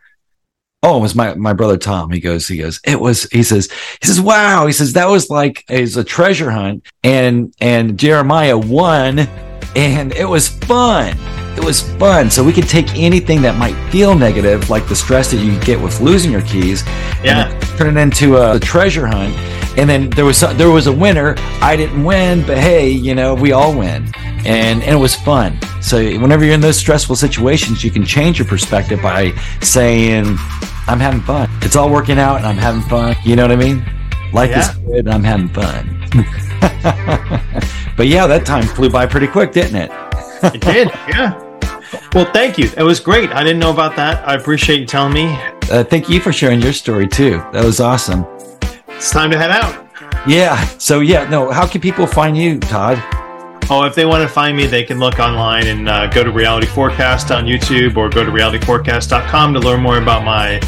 Oh, 0.87 0.99
it 0.99 1.01
was 1.01 1.15
my, 1.15 1.33
my 1.33 1.55
brother 1.55 1.79
Tom. 1.79 2.11
He 2.11 2.21
goes, 2.21 2.47
he 2.47 2.59
goes, 2.59 2.79
it 2.85 3.01
was, 3.01 3.25
he 3.31 3.43
says, 3.43 3.73
he 4.03 4.07
says, 4.07 4.21
wow. 4.21 4.67
He 4.67 4.73
says, 4.75 4.93
that 4.93 5.09
was 5.09 5.31
like, 5.31 5.65
it 5.71 5.97
a 5.97 6.05
treasure 6.05 6.51
hunt 6.51 6.85
and, 7.03 7.55
and 7.59 7.99
Jeremiah 7.99 8.59
won 8.59 9.21
and 9.75 10.13
it 10.13 10.27
was 10.27 10.49
fun. 10.49 11.17
It 11.57 11.65
was 11.65 11.81
fun. 11.95 12.31
So 12.31 12.45
we 12.45 12.53
could 12.53 12.69
take 12.69 12.95
anything 12.97 13.41
that 13.43 13.57
might 13.57 13.75
feel 13.91 14.15
negative, 14.15 14.69
like 14.69 14.87
the 14.87 14.95
stress 14.95 15.31
that 15.31 15.39
you 15.39 15.59
get 15.61 15.81
with 15.81 16.01
losing 16.03 16.31
your 16.31 16.43
keys, 16.43 16.85
yeah, 17.23 17.59
turn 17.79 17.97
it 17.97 18.01
into 18.01 18.37
a, 18.37 18.57
a 18.57 18.61
treasure 18.61 19.07
hunt. 19.07 19.35
And 19.77 19.91
then 19.91 20.11
there 20.11 20.25
was 20.25 20.41
there 20.41 20.71
was 20.71 20.87
a 20.87 20.93
winner. 20.93 21.35
I 21.61 21.77
didn't 21.77 22.05
win, 22.05 22.47
but 22.47 22.59
hey, 22.59 22.89
you 22.89 23.15
know, 23.15 23.35
we 23.35 23.53
all 23.53 23.77
win, 23.77 24.13
and 24.47 24.83
and 24.83 24.95
it 24.95 25.01
was 25.01 25.15
fun. 25.15 25.59
So 25.81 25.99
whenever 26.19 26.45
you're 26.45 26.55
in 26.55 26.61
those 26.61 26.79
stressful 26.79 27.17
situations, 27.17 27.85
you 27.85 27.91
can 27.91 28.07
change 28.07 28.39
your 28.39 28.49
perspective 28.49 29.03
by 29.03 29.33
saying, 29.61 30.25
I'm 30.87 30.99
having 30.99 31.21
fun. 31.21 31.49
It's 31.61 31.77
all 31.77 31.91
working 31.91 32.19
out 32.19 32.39
and 32.39 32.47
I'm 32.47 32.57
having 32.57 32.83
fun. 32.83 33.17
You 33.25 33.37
know 33.37 33.43
what 33.43 33.53
I 33.53 33.57
mean? 33.57 33.85
Life 34.33 34.51
yeah. 34.51 34.71
is 34.71 34.77
good 34.79 35.07
and 35.07 35.11
I'm 35.11 35.23
having 35.25 35.49
fun. 35.49 36.01
but 37.97 38.07
yeah, 38.07 38.27
that 38.27 38.45
time 38.47 38.65
flew 38.65 38.89
by 38.89 39.07
pretty 39.07 39.27
quick, 39.27 39.53
didn't 39.53 39.77
it? 39.77 39.91
it 40.55 40.61
did, 40.61 40.89
yeah. 41.09 41.41
Well, 42.15 42.31
thank 42.33 42.59
you. 42.59 42.71
It 42.77 42.83
was 42.83 43.01
great. 43.01 43.31
I 43.31 43.43
didn't 43.43 43.59
know 43.59 43.71
about 43.71 43.97
that. 43.97 44.27
I 44.27 44.35
appreciate 44.35 44.81
you 44.81 44.87
telling 44.87 45.13
me. 45.13 45.27
Uh, 45.71 45.85
thank 45.85 46.09
you 46.09 46.21
for 46.21 46.33
sharing 46.33 46.61
your 46.61 46.73
story 46.73 47.07
too. 47.07 47.39
That 47.53 47.65
was 47.65 47.81
awesome. 47.81 48.27
It's 49.05 49.13
time 49.13 49.31
to 49.33 49.37
head 49.37 49.51
out. 49.51 49.87
Yeah. 50.27 50.57
So 50.79 51.01
yeah, 51.01 51.29
no. 51.29 51.51
How 51.51 51.67
can 51.67 51.83
people 51.83 52.07
find 52.07 52.35
you, 52.35 52.59
Todd? 52.59 52.97
Oh, 53.69 53.85
if 53.85 53.95
they 53.95 54.07
want 54.07 54.23
to 54.23 54.29
find 54.31 54.57
me, 54.57 54.65
they 54.65 54.83
can 54.83 54.99
look 54.99 55.19
online 55.19 55.67
and 55.67 55.91
uh, 55.91 56.07
go 56.07 56.25
to 56.25 56.33
Reality 56.33 56.67
Forecast 56.67 57.31
on 57.31 57.45
YouTube 57.45 57.99
or 57.99 58.09
go 58.09 58.25
to 58.25 58.31
realityforecast.com 58.31 59.53
to 59.53 59.61
learn 59.61 59.83
more 59.83 59.99
about 59.99 60.25
my 60.25 60.59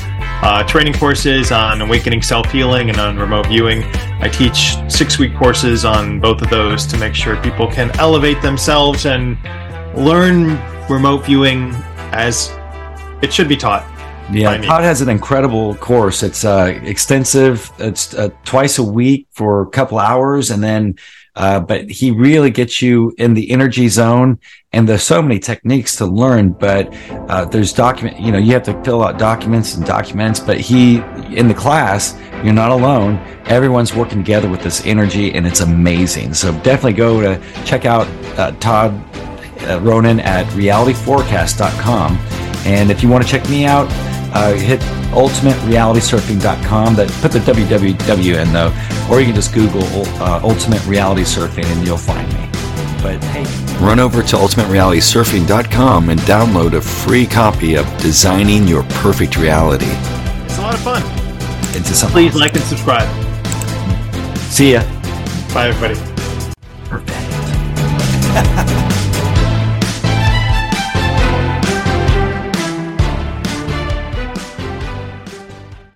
uh, 0.43 0.63
training 0.65 0.93
courses 0.93 1.51
on 1.51 1.81
awakening 1.81 2.21
self 2.21 2.53
healing 2.53 2.91
and 2.91 2.99
on 2.99 3.17
remote 3.17 3.47
viewing. 3.47 3.85
I 4.21 4.29
teach 4.29 4.77
six 4.87 5.19
week 5.19 5.35
courses 5.35 5.87
on 5.87 6.21
both 6.21 6.43
of 6.43 6.51
those 6.51 6.85
to 6.89 6.99
make 6.99 7.15
sure 7.15 7.41
people 7.41 7.67
can 7.67 7.91
elevate 7.99 8.43
themselves 8.43 9.07
and 9.07 9.39
learn 9.97 10.61
remote 10.91 11.25
viewing 11.25 11.71
as 12.13 12.51
it 13.23 13.33
should 13.33 13.49
be 13.49 13.57
taught. 13.57 13.96
Yeah, 14.33 14.57
Todd 14.59 14.83
has 14.83 15.01
an 15.01 15.09
incredible 15.09 15.77
course. 15.77 16.23
It's 16.23 16.45
uh, 16.45 16.79
extensive. 16.83 17.71
It's 17.79 18.13
uh, 18.15 18.31
twice 18.45 18.79
a 18.79 18.83
week 18.83 19.29
for 19.31 19.63
a 19.63 19.67
couple 19.67 19.99
hours, 19.99 20.51
and 20.51 20.65
then, 20.65 20.97
uh, 21.37 21.61
but 21.61 21.89
he 21.89 22.11
really 22.11 22.51
gets 22.51 22.83
you 22.83 23.15
in 23.19 23.35
the 23.35 23.51
energy 23.51 23.89
zone. 23.89 24.41
And 24.73 24.89
there's 24.89 25.05
so 25.05 25.23
many 25.23 25.39
techniques 25.39 25.97
to 25.97 26.07
learn. 26.07 26.53
But 26.53 26.93
uh, 27.29 27.45
there's 27.45 27.73
document. 27.73 28.19
You 28.21 28.33
know, 28.33 28.39
you 28.39 28.53
have 28.53 28.65
to 28.65 28.83
fill 28.83 29.05
out 29.05 29.19
documents 29.19 29.77
and 29.77 29.87
documents. 29.87 30.41
But 30.41 30.59
he 30.61 30.97
in 31.31 31.47
the 31.47 31.55
class, 31.55 32.19
you're 32.43 32.53
not 32.53 32.73
alone. 32.73 33.19
Everyone's 33.47 33.95
working 33.95 34.19
together 34.19 34.49
with 34.49 34.63
this 34.63 34.85
energy, 34.85 35.33
and 35.35 35.47
it's 35.47 35.61
amazing. 35.61 36.35
So 36.35 36.53
definitely 36.63 36.95
go 36.95 37.21
to 37.21 37.65
check 37.65 37.85
out 37.85 38.09
uh, 38.39 38.51
Todd 38.59 38.93
uh, 39.69 39.81
Ronan 39.81 40.19
at 40.19 40.47
realityforecast.com. 40.47 42.17
And 42.67 42.91
if 42.91 43.03
you 43.05 43.09
want 43.09 43.25
to 43.25 43.31
check 43.31 43.49
me 43.49 43.65
out, 43.65 43.89
uh, 44.37 44.55
hit 44.55 44.81
ultimaterealitysurfing.com. 45.13 46.95
That 46.97 47.09
put 47.23 47.33
the 47.33 47.39
www 47.41 48.43
in 48.43 48.53
though, 48.53 48.73
or 49.11 49.21
you 49.21 49.27
can 49.27 49.35
just 49.35 49.55
Google 49.55 49.83
uh, 50.21 50.41
Ultimate 50.43 50.85
Reality 50.87 51.23
Surfing 51.23 51.65
and 51.65 51.87
you'll 51.87 51.97
find 51.97 52.29
me. 52.35 52.49
But 53.03 53.23
hey, 53.25 53.45
run 53.85 53.99
over 53.99 54.23
to 54.23 54.37
ultimaterealitysurfing.com 54.37 56.11
and 56.11 56.21
download 56.21 56.75
a 56.75 56.81
free 56.81 57.27
copy 57.27 57.75
of 57.77 57.87
Designing 57.99 58.69
Your 58.69 58.83
Perfect 59.03 59.37
Reality. 59.37 59.87
It's 60.45 60.59
a 60.59 60.63
lot 60.63 60.75
of 60.75 60.81
fun. 60.81 61.03
It's 61.75 61.89
just 61.89 62.05
Please 62.07 62.35
like 62.35 62.55
and 62.55 62.65
subscribe. 62.65 63.09
See 64.51 64.73
ya. 64.73 64.83
Bye, 65.53 65.69
everybody. 65.69 65.99
Perfect. 66.89 67.13